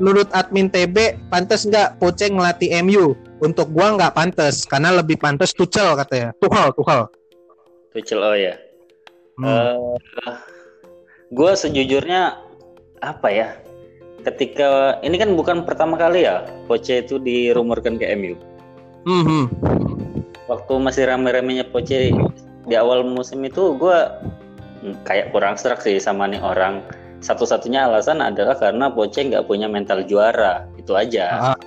Menurut 0.01 0.29
admin 0.34 0.71
TB, 0.71 1.29
pantas 1.29 1.67
nggak 1.67 2.01
Poce 2.01 2.31
ngelatih 2.31 2.71
MU? 2.81 3.13
Untuk 3.41 3.69
gua 3.73 3.97
nggak 3.97 4.13
pantas, 4.17 4.65
karena 4.65 4.97
lebih 5.01 5.17
pantas 5.21 5.53
Tuchel 5.53 5.93
katanya. 5.97 6.34
Tuchel, 6.41 6.73
Tuchel. 6.73 7.01
Tuchel 7.91 8.21
oh 8.23 8.38
ya. 8.38 8.55
Hmm. 9.41 9.49
Eh, 9.49 10.38
gue 11.34 11.51
sejujurnya 11.55 12.38
apa 13.01 13.27
ya? 13.31 13.47
Ketika 14.21 15.01
ini 15.01 15.17
kan 15.17 15.34
bukan 15.34 15.65
pertama 15.65 15.97
kali 15.97 16.29
ya 16.29 16.45
Poche 16.69 17.01
itu 17.01 17.17
dirumorkan 17.17 17.97
ke 17.97 18.05
MU. 18.13 18.38
Hmm, 19.05 19.23
hmm. 19.25 19.45
Waktu 20.45 20.73
masih 20.77 21.09
rame-ramenya 21.09 21.65
Poche 21.71 22.13
di 22.69 22.75
awal 22.77 23.01
musim 23.07 23.41
itu 23.41 23.73
gue 23.79 23.97
kayak 25.05 25.33
kurang 25.33 25.57
serak 25.57 25.81
sih 25.81 25.97
sama 25.97 26.29
nih 26.29 26.41
orang. 26.41 26.85
Satu-satunya 27.21 27.85
alasan 27.85 28.21
adalah 28.21 28.57
karena 28.57 28.89
Poche 28.89 29.25
nggak 29.25 29.45
punya 29.45 29.65
mental 29.69 30.05
juara 30.05 30.65
itu 30.77 30.93
aja. 30.93 31.53
Ah. 31.53 31.57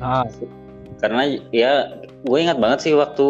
Ah. 0.00 0.26
Karena 1.00 1.28
ya 1.52 1.92
gue 2.24 2.38
ingat 2.40 2.56
banget 2.56 2.88
sih 2.88 2.92
waktu 2.96 3.28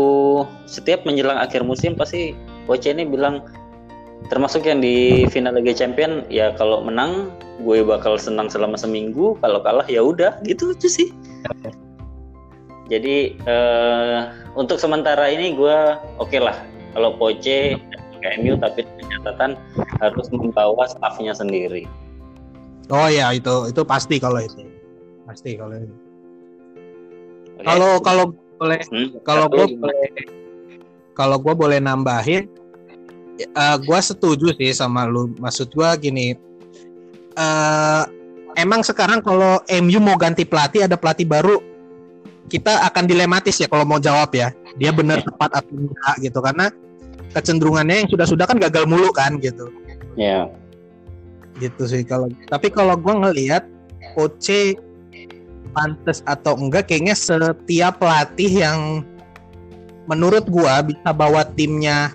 setiap 0.71 1.03
menjelang 1.03 1.39
akhir 1.39 1.67
musim 1.67 1.99
pasti 1.99 2.35
Poche 2.67 2.95
ini 2.95 3.07
bilang 3.07 3.43
termasuk 4.33 4.65
yang 4.65 4.81
di 4.81 5.27
final 5.29 5.59
Liga 5.59 5.77
Champion 5.77 6.25
ya 6.33 6.55
kalau 6.57 6.81
menang 6.81 7.29
gue 7.61 7.85
bakal 7.85 8.17
senang 8.17 8.49
selama 8.49 8.79
seminggu 8.79 9.37
kalau 9.45 9.61
kalah 9.61 9.85
ya 9.85 10.01
udah 10.01 10.41
gitu 10.49 10.73
aja 10.73 10.89
sih 10.89 11.13
jadi 12.89 13.33
eh, 13.35 14.19
untuk 14.55 14.77
sementara 14.77 15.31
ini 15.33 15.57
gue 15.57 15.79
oke 16.21 16.39
lah 16.41 16.57
kalau 16.93 17.17
Poche 17.17 17.81
ke 18.21 18.29
MU 18.41 18.57
tapi 18.61 18.85
catatan 19.21 19.57
harus 20.01 20.27
membawa 20.33 20.89
staffnya 20.89 21.33
sendiri 21.37 21.85
Oh 22.93 23.09
ya 23.09 23.33
itu 23.33 23.73
itu 23.73 23.81
pasti 23.85 24.21
kalau 24.21 24.41
itu. 24.45 24.61
Pasti 25.25 25.57
kalau 25.57 25.73
itu. 25.73 25.95
Oke? 27.57 27.65
Kalau 27.65 27.93
kalau 28.05 28.25
boleh 28.61 28.81
Hmm, 28.93 29.09
kalau 29.25 29.47
gue 29.49 29.67
boleh 29.73 30.09
kalau 31.17 31.37
gue 31.41 31.55
boleh 31.57 31.79
nambahin 31.83 32.47
eh 33.41 33.77
gue 33.83 34.01
setuju 34.01 34.55
sih 34.55 34.71
sama 34.71 35.11
lu 35.11 35.27
maksud 35.43 35.75
gue 35.75 35.91
gini 35.99 36.39
eh 37.35 38.03
emang 38.55 38.87
sekarang 38.87 39.25
kalau 39.27 39.59
MU 39.83 39.99
mau 39.99 40.15
ganti 40.15 40.47
pelatih 40.47 40.87
ada 40.87 40.95
pelatih 40.95 41.27
baru 41.27 41.59
kita 42.49 42.85
akan 42.91 43.05
dilematis 43.09 43.57
ya 43.61 43.69
kalau 43.71 43.89
mau 43.89 44.01
jawab 44.01 44.33
ya. 44.37 44.53
Dia 44.77 44.91
benar 44.91 45.23
tepat 45.23 45.51
atau 45.63 45.75
enggak 45.75 46.15
gitu. 46.21 46.39
Karena 46.43 46.67
kecenderungannya 47.33 48.05
yang 48.05 48.09
sudah-sudah 48.11 48.47
kan 48.47 48.59
gagal 48.59 48.85
mulu 48.85 49.11
kan 49.11 49.39
gitu. 49.41 49.71
Ya 50.15 50.51
gitu 51.59 51.87
sih 51.87 52.03
kalau 52.03 52.27
tapi 52.51 52.71
kalau 52.71 52.99
gue 52.99 53.15
ngelihat 53.15 53.65
Poche 54.15 54.79
pantas 55.75 56.23
atau 56.23 56.55
enggak 56.55 56.87
kayaknya 56.87 57.19
setiap 57.19 57.99
pelatih 57.99 58.63
yang 58.63 59.03
menurut 60.07 60.47
gua 60.47 60.85
bisa 60.87 61.11
bawa 61.11 61.43
timnya 61.43 62.15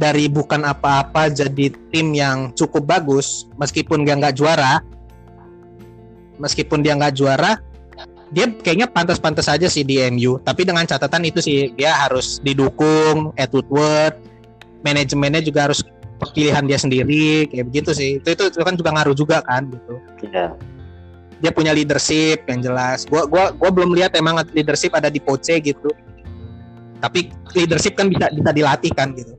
dari 0.00 0.30
bukan 0.32 0.64
apa-apa 0.64 1.28
jadi 1.28 1.74
tim 1.92 2.16
yang 2.16 2.48
cukup 2.56 2.88
bagus 2.88 3.44
meskipun 3.60 4.08
dia 4.08 4.16
nggak 4.16 4.40
juara 4.40 4.80
meskipun 6.40 6.80
dia 6.80 6.96
nggak 6.96 7.20
juara 7.20 7.60
dia 8.28 8.44
kayaknya 8.50 8.86
pantas-pantas 8.92 9.48
aja 9.48 9.66
sih 9.72 9.82
di 9.84 10.04
MU 10.12 10.36
tapi 10.44 10.68
dengan 10.68 10.84
catatan 10.84 11.24
itu 11.24 11.40
sih 11.40 11.72
dia 11.72 11.96
harus 11.96 12.40
didukung 12.44 13.32
Ed 13.40 13.48
Woodward 13.52 14.20
manajemennya 14.84 15.40
juga 15.40 15.70
harus 15.70 15.80
pilihan 16.34 16.66
dia 16.66 16.78
sendiri 16.78 17.46
kayak 17.46 17.66
begitu 17.70 17.90
sih. 17.94 18.18
Itu 18.18 18.34
itu, 18.34 18.44
itu 18.50 18.62
kan 18.62 18.74
juga 18.74 18.90
ngaruh 18.94 19.16
juga 19.16 19.38
kan 19.42 19.70
gitu. 19.70 19.94
Ya 20.34 20.54
dia 21.38 21.50
punya 21.54 21.70
leadership 21.70 22.44
yang 22.50 22.60
jelas. 22.62 23.06
Gua 23.06 23.26
gua 23.26 23.54
gua 23.54 23.70
belum 23.70 23.94
lihat 23.94 24.14
emang 24.18 24.42
leadership 24.54 24.94
ada 24.94 25.06
di 25.06 25.22
Poche 25.22 25.62
gitu. 25.62 25.90
Tapi 26.98 27.30
leadership 27.54 27.94
kan 27.94 28.10
bisa 28.10 28.26
bisa 28.34 28.50
dilatih 28.50 28.90
kan 28.90 29.14
gitu. 29.14 29.38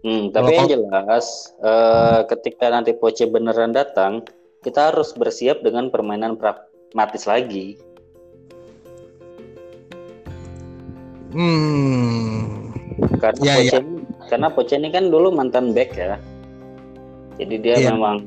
Hmm, 0.00 0.32
tapi 0.32 0.56
yang 0.56 0.66
Kalau- 0.66 0.74
jelas 0.74 1.26
eh, 1.62 2.20
ketika 2.34 2.66
nanti 2.72 2.90
Poche 2.96 3.30
beneran 3.30 3.70
datang, 3.70 4.26
kita 4.66 4.90
harus 4.90 5.14
bersiap 5.14 5.62
dengan 5.62 5.92
permainan 5.92 6.34
pragmatis 6.34 7.30
lagi. 7.30 7.78
Hmm 11.32 12.70
Karena 13.16 13.40
Ya, 13.40 13.54
Poche 13.56 13.78
ini, 13.80 13.96
karena 14.28 14.48
Poche 14.52 14.74
ini 14.76 14.88
kan 14.90 15.04
dulu 15.08 15.32
mantan 15.32 15.72
back 15.72 15.96
ya. 15.96 16.16
Jadi 17.40 17.56
dia 17.56 17.76
Iya. 17.80 17.96
memang 17.96 18.20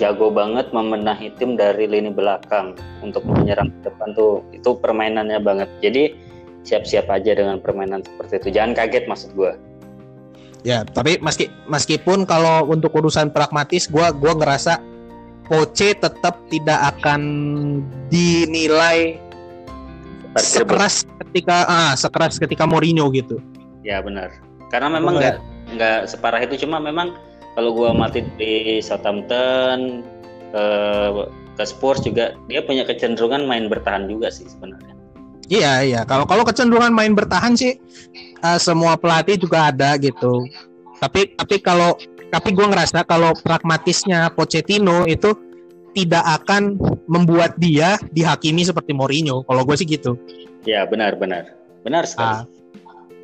jago 0.00 0.32
banget 0.32 0.72
membenahi 0.72 1.28
tim 1.36 1.52
dari 1.52 1.84
lini 1.84 2.08
belakang 2.08 2.72
untuk 3.04 3.20
menyerang 3.28 3.68
ke 3.68 3.92
depan 3.92 4.16
tuh 4.16 4.40
itu 4.56 4.72
permainannya 4.80 5.36
banget. 5.44 5.68
Jadi 5.84 6.16
siap-siap 6.64 7.12
aja 7.12 7.36
dengan 7.36 7.60
permainan 7.60 8.00
seperti 8.00 8.40
itu. 8.40 8.48
Jangan 8.56 8.72
kaget 8.72 9.04
maksud 9.04 9.30
gua. 9.36 9.52
ya 10.64 10.80
tapi 10.80 11.20
meski 11.20 11.52
meskipun 11.68 12.24
kalau 12.24 12.64
untuk 12.64 12.88
urusan 12.96 13.28
pragmatis 13.28 13.84
gua 13.84 14.08
gua 14.16 14.32
ngerasa 14.32 14.80
Poche 15.44 15.92
tetap 15.92 16.40
tidak 16.48 16.96
akan 16.96 17.20
dinilai. 18.08 19.20
Sekeras 20.38 21.06
ketika 21.28 21.56
ah 21.66 21.92
sekeras 21.94 22.38
ketika 22.38 22.66
Mourinho 22.66 23.10
gitu 23.14 23.38
Ya 23.84 24.00
benar. 24.00 24.32
Karena 24.72 24.88
memang 24.96 25.20
nggak 25.20 25.36
nggak 25.76 25.98
separah 26.08 26.40
itu 26.42 26.64
cuma 26.64 26.80
memang 26.80 27.14
kalau 27.54 27.70
gua 27.76 27.92
mati 27.92 28.24
di 28.40 28.80
Southampton 28.80 30.02
ke 30.50 30.64
ke 31.54 31.62
Spurs 31.62 32.02
juga 32.02 32.34
dia 32.50 32.64
punya 32.64 32.82
kecenderungan 32.82 33.46
main 33.46 33.68
bertahan 33.68 34.08
juga 34.08 34.32
sih 34.32 34.48
sebenarnya. 34.48 34.96
Iya 35.52 35.72
iya 35.84 36.00
kalau 36.08 36.24
kalau 36.24 36.42
kecenderungan 36.48 36.90
main 36.96 37.12
bertahan 37.12 37.54
sih 37.54 37.76
eh, 38.40 38.58
semua 38.58 38.96
pelatih 38.96 39.36
juga 39.36 39.70
ada 39.70 39.94
gitu. 40.00 40.48
Tapi 40.98 41.36
tapi 41.36 41.60
kalau 41.60 41.94
tapi 42.32 42.50
gue 42.50 42.66
ngerasa 42.66 43.04
kalau 43.06 43.36
pragmatisnya 43.44 44.32
Pochettino 44.32 45.06
itu 45.06 45.36
tidak 45.94 46.24
akan 46.42 46.76
membuat 47.06 47.56
dia 47.56 47.96
dihakimi 48.10 48.66
seperti 48.66 48.90
Mourinho. 48.92 49.46
Kalau 49.46 49.62
gue 49.62 49.76
sih 49.78 49.86
gitu. 49.86 50.18
Ya 50.66 50.84
benar 50.84 51.14
benar 51.16 51.54
benar 51.86 52.04
sekali. 52.08 52.26
Ah, 52.26 52.42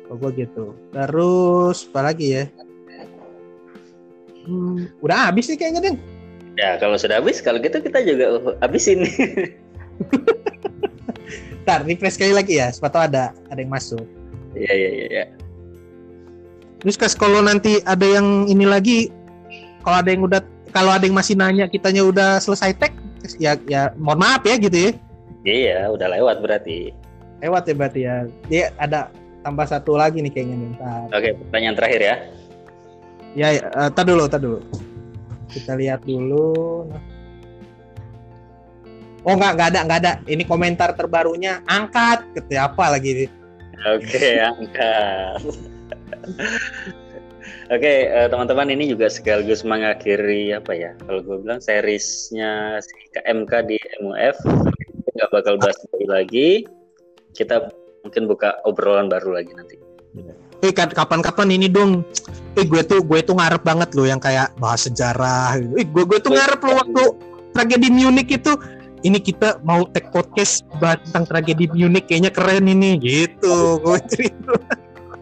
kalau 0.07 0.15
gue 0.27 0.31
gitu. 0.47 0.65
Terus 0.95 1.85
apa 1.91 2.01
lagi 2.13 2.27
ya? 2.39 2.43
Hmm, 4.47 4.89
udah 5.03 5.29
habis 5.29 5.51
nih 5.51 5.57
kayaknya 5.59 5.81
deng. 5.91 5.97
Ya 6.59 6.75
kalau 6.77 6.99
sudah 6.99 7.21
habis, 7.21 7.39
kalau 7.39 7.61
gitu 7.63 7.79
kita 7.79 8.03
juga 8.03 8.55
habisin. 8.59 9.05
Ntar 11.63 11.85
refresh 11.85 12.17
sekali 12.17 12.33
lagi 12.33 12.57
ya, 12.57 12.73
sepatu 12.73 12.97
ada 12.97 13.31
ada 13.47 13.59
yang 13.61 13.71
masuk. 13.71 14.03
Iya 14.57 14.73
iya 14.73 14.89
iya. 14.89 15.07
Ya. 15.07 15.25
Terus 16.81 16.97
kas 16.97 17.13
kalau 17.13 17.45
nanti 17.45 17.77
ada 17.85 18.03
yang 18.03 18.49
ini 18.49 18.65
lagi, 18.65 19.13
kalau 19.85 20.01
ada 20.01 20.09
yang 20.09 20.25
udah 20.25 20.41
kalau 20.71 20.91
ada 20.95 21.03
yang 21.03 21.15
masih 21.15 21.35
nanya 21.37 21.67
kitanya 21.67 22.01
udah 22.01 22.39
selesai 22.39 22.73
tag, 22.79 22.95
ya 23.37 23.59
ya 23.69 23.91
mohon 23.99 24.23
maaf 24.23 24.41
ya 24.47 24.55
gitu 24.57 24.89
ya. 24.89 24.91
Iya 25.45 25.79
udah 25.91 26.07
lewat 26.17 26.37
berarti. 26.41 26.93
Lewat 27.41 27.69
ya 27.69 27.73
berarti 27.77 27.99
ya. 28.05 28.15
Dia 28.47 28.63
ada 28.77 29.09
tambah 29.41 29.65
satu 29.65 29.97
lagi 29.97 30.21
nih 30.21 30.31
kayaknya 30.31 30.55
nih. 30.57 30.69
Ntar. 30.77 31.01
Oke 31.13 31.29
pertanyaan 31.45 31.75
terakhir 31.77 32.01
ya. 32.01 32.15
Ya, 33.31 33.47
ya 33.55 33.63
uh, 33.73 33.89
tar 33.89 34.05
dulu, 34.05 34.27
tar 34.27 34.41
dulu. 34.43 34.59
Kita 35.49 35.75
lihat 35.75 36.03
dulu. 36.05 36.87
Oh 39.21 39.33
nggak 39.37 39.51
nggak 39.57 39.69
ada 39.75 39.79
nggak 39.85 39.99
ada. 40.05 40.11
Ini 40.25 40.43
komentar 40.45 40.93
terbarunya 40.93 41.61
angkat. 41.65 42.25
Gitu 42.37 42.57
apa 42.57 42.93
lagi? 42.93 43.29
Oke 43.81 44.37
angkat. 44.51 45.41
Oke, 47.71 48.11
uh, 48.11 48.27
teman-teman 48.27 48.67
ini 48.67 48.91
juga 48.91 49.07
sekaligus 49.07 49.63
mengakhiri 49.63 50.51
apa 50.51 50.75
ya? 50.75 50.91
Kalau 51.07 51.23
gue 51.23 51.39
bilang 51.39 51.63
seriesnya 51.63 52.83
si 52.83 52.91
KMK 53.15 53.51
di 53.63 53.79
MUF 54.03 54.35
nggak 55.15 55.29
bakal 55.31 55.55
bahas 55.55 55.79
lagi. 56.03 56.67
Kita 57.31 57.71
mungkin 58.03 58.27
buka 58.27 58.59
obrolan 58.67 59.07
baru 59.07 59.39
lagi 59.39 59.55
nanti. 59.55 59.79
Eh 60.59 60.75
kapan-kapan 60.75 61.55
ini 61.55 61.71
dong. 61.71 62.03
Eh 62.59 62.67
gue 62.67 62.83
tuh 62.83 63.07
gue 63.07 63.23
tuh 63.23 63.39
ngarep 63.39 63.63
banget 63.63 63.95
loh 63.95 64.03
yang 64.03 64.19
kayak 64.19 64.51
bahas 64.59 64.91
sejarah. 64.91 65.55
Eh 65.79 65.87
gue 65.87 66.03
gue 66.03 66.19
tuh 66.19 66.35
ngarep 66.35 66.59
loh 66.67 66.75
waktu 66.75 67.03
tragedi 67.55 67.87
Munich 67.87 68.35
itu 68.35 68.51
ini 69.07 69.23
kita 69.23 69.63
mau 69.63 69.87
take 69.95 70.11
podcast 70.11 70.67
bahas 70.83 70.99
tentang 71.07 71.23
tragedi 71.23 71.71
Munich 71.71 72.03
kayaknya 72.03 72.35
keren 72.35 72.67
ini 72.67 72.99
gitu. 72.99 73.79
Gue 73.79 73.95
cerita. 74.11 74.59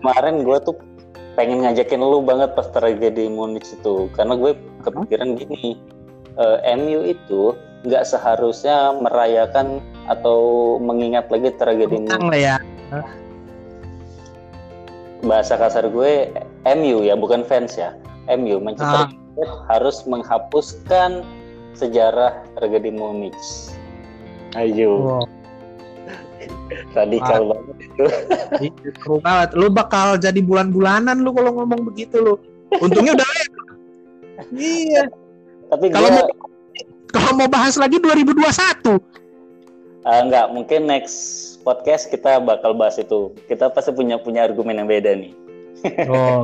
Kemarin 0.01 0.41
gue 0.41 0.57
tuh 0.65 0.88
pengen 1.39 1.63
ngajakin 1.63 2.03
lu 2.03 2.19
banget 2.19 2.51
pas 2.51 2.67
tragedi 2.67 3.31
Munich 3.31 3.63
itu 3.71 4.11
karena 4.11 4.35
gue 4.35 4.51
kepikiran 4.83 5.39
gini 5.39 5.79
uh, 6.35 6.59
MU 6.75 7.07
itu 7.07 7.55
nggak 7.87 8.03
seharusnya 8.03 8.91
merayakan 8.99 9.79
atau 10.11 10.75
mengingat 10.83 11.31
lagi 11.31 11.55
tragedi 11.55 11.95
Munich. 11.95 12.43
ya. 12.43 12.59
Bahasa 15.23 15.55
kasar 15.55 15.87
gue 15.87 16.27
MU 16.75 17.07
ya 17.07 17.15
bukan 17.15 17.47
fans 17.47 17.79
ya 17.79 17.95
MU 18.27 18.59
Manchester 18.59 19.07
ah. 19.07 19.15
United 19.15 19.49
harus 19.71 20.03
menghapuskan 20.03 21.23
sejarah 21.71 22.35
tragedi 22.59 22.91
Munich. 22.91 23.71
Ayo. 24.59 25.23
Wow 25.23 25.38
radikal 26.93 27.41
ah. 27.41 27.47
banget 27.55 27.75
itu. 27.85 28.03
Banget. 29.21 29.49
Lu 29.55 29.67
bakal 29.71 30.17
jadi 30.17 30.39
bulan-bulanan 30.43 31.21
lu 31.21 31.31
kalau 31.35 31.51
ngomong 31.61 31.81
begitu 31.87 32.19
lu. 32.19 32.35
Untungnya 32.79 33.17
udah 33.17 33.27
iya. 34.55 35.03
Tapi 35.69 35.85
kalau 35.91 36.09
gua... 36.09 36.17
mau 36.21 36.27
kalau 37.09 37.31
mau 37.41 37.49
bahas 37.49 37.75
lagi 37.75 37.97
2021 37.97 38.39
uh, 40.05 40.21
enggak. 40.21 40.45
Mungkin 40.53 40.81
next 40.85 41.17
podcast 41.65 42.07
kita 42.09 42.39
bakal 42.39 42.77
bahas 42.77 43.01
itu. 43.01 43.33
Kita 43.49 43.73
pasti 43.73 43.91
punya 43.91 44.21
punya 44.21 44.45
argumen 44.45 44.79
yang 44.79 44.89
beda 44.89 45.13
nih. 45.17 45.33
Oh 46.11 46.43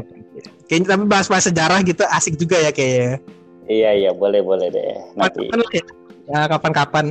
kayaknya 0.68 0.98
tapi 0.98 1.04
bahas-bahas 1.06 1.46
sejarah 1.48 1.80
gitu 1.86 2.04
asik 2.10 2.36
juga 2.36 2.58
ya 2.60 2.72
kayaknya. 2.74 3.22
Iya 3.66 3.90
iya. 3.98 4.12
Boleh 4.14 4.42
boleh 4.42 4.68
deh. 4.70 4.98
Nanti. 5.18 5.50
Kapan, 5.50 5.62
ya 6.26 6.40
kapan-kapan 6.50 7.06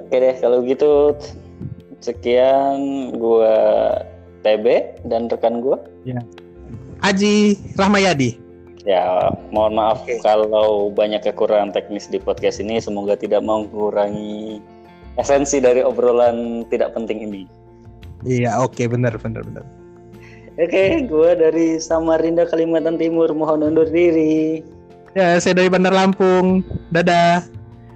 Oke 0.00 0.16
deh 0.16 0.34
kalau 0.40 0.60
gitu 0.64 1.16
sekian 2.00 3.10
gua 3.16 3.96
TB 4.44 4.98
dan 5.08 5.28
rekan 5.28 5.60
gua. 5.60 5.80
Ya. 6.04 6.20
Aji 7.00 7.56
Rahmayadi. 7.76 8.36
Ya, 8.88 9.28
mohon 9.52 9.76
maaf 9.76 10.08
okay. 10.08 10.16
kalau 10.24 10.88
banyak 10.88 11.20
kekurangan 11.20 11.76
teknis 11.76 12.08
di 12.08 12.16
podcast 12.16 12.64
ini. 12.64 12.80
Semoga 12.80 13.12
tidak 13.12 13.44
mengurangi 13.44 14.64
esensi 15.20 15.60
dari 15.60 15.84
obrolan 15.84 16.64
tidak 16.72 16.96
penting 16.96 17.20
ini. 17.20 17.42
Iya, 18.24 18.56
oke, 18.60 18.76
okay, 18.76 18.86
benar, 18.88 19.16
benar, 19.20 19.44
benar. 19.44 19.64
Oke, 20.60 20.68
okay, 20.68 20.88
gue 21.04 21.30
dari 21.40 21.66
Samarinda, 21.80 22.44
Kalimantan 22.48 23.00
Timur, 23.00 23.32
mohon 23.32 23.64
undur 23.64 23.88
diri. 23.88 24.60
Ya, 25.16 25.40
saya 25.40 25.56
dari 25.56 25.72
Bandar 25.72 25.92
Lampung. 25.92 26.60
Dadah. 26.92 27.44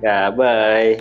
Ya, 0.01 0.33
bye. 0.33 1.01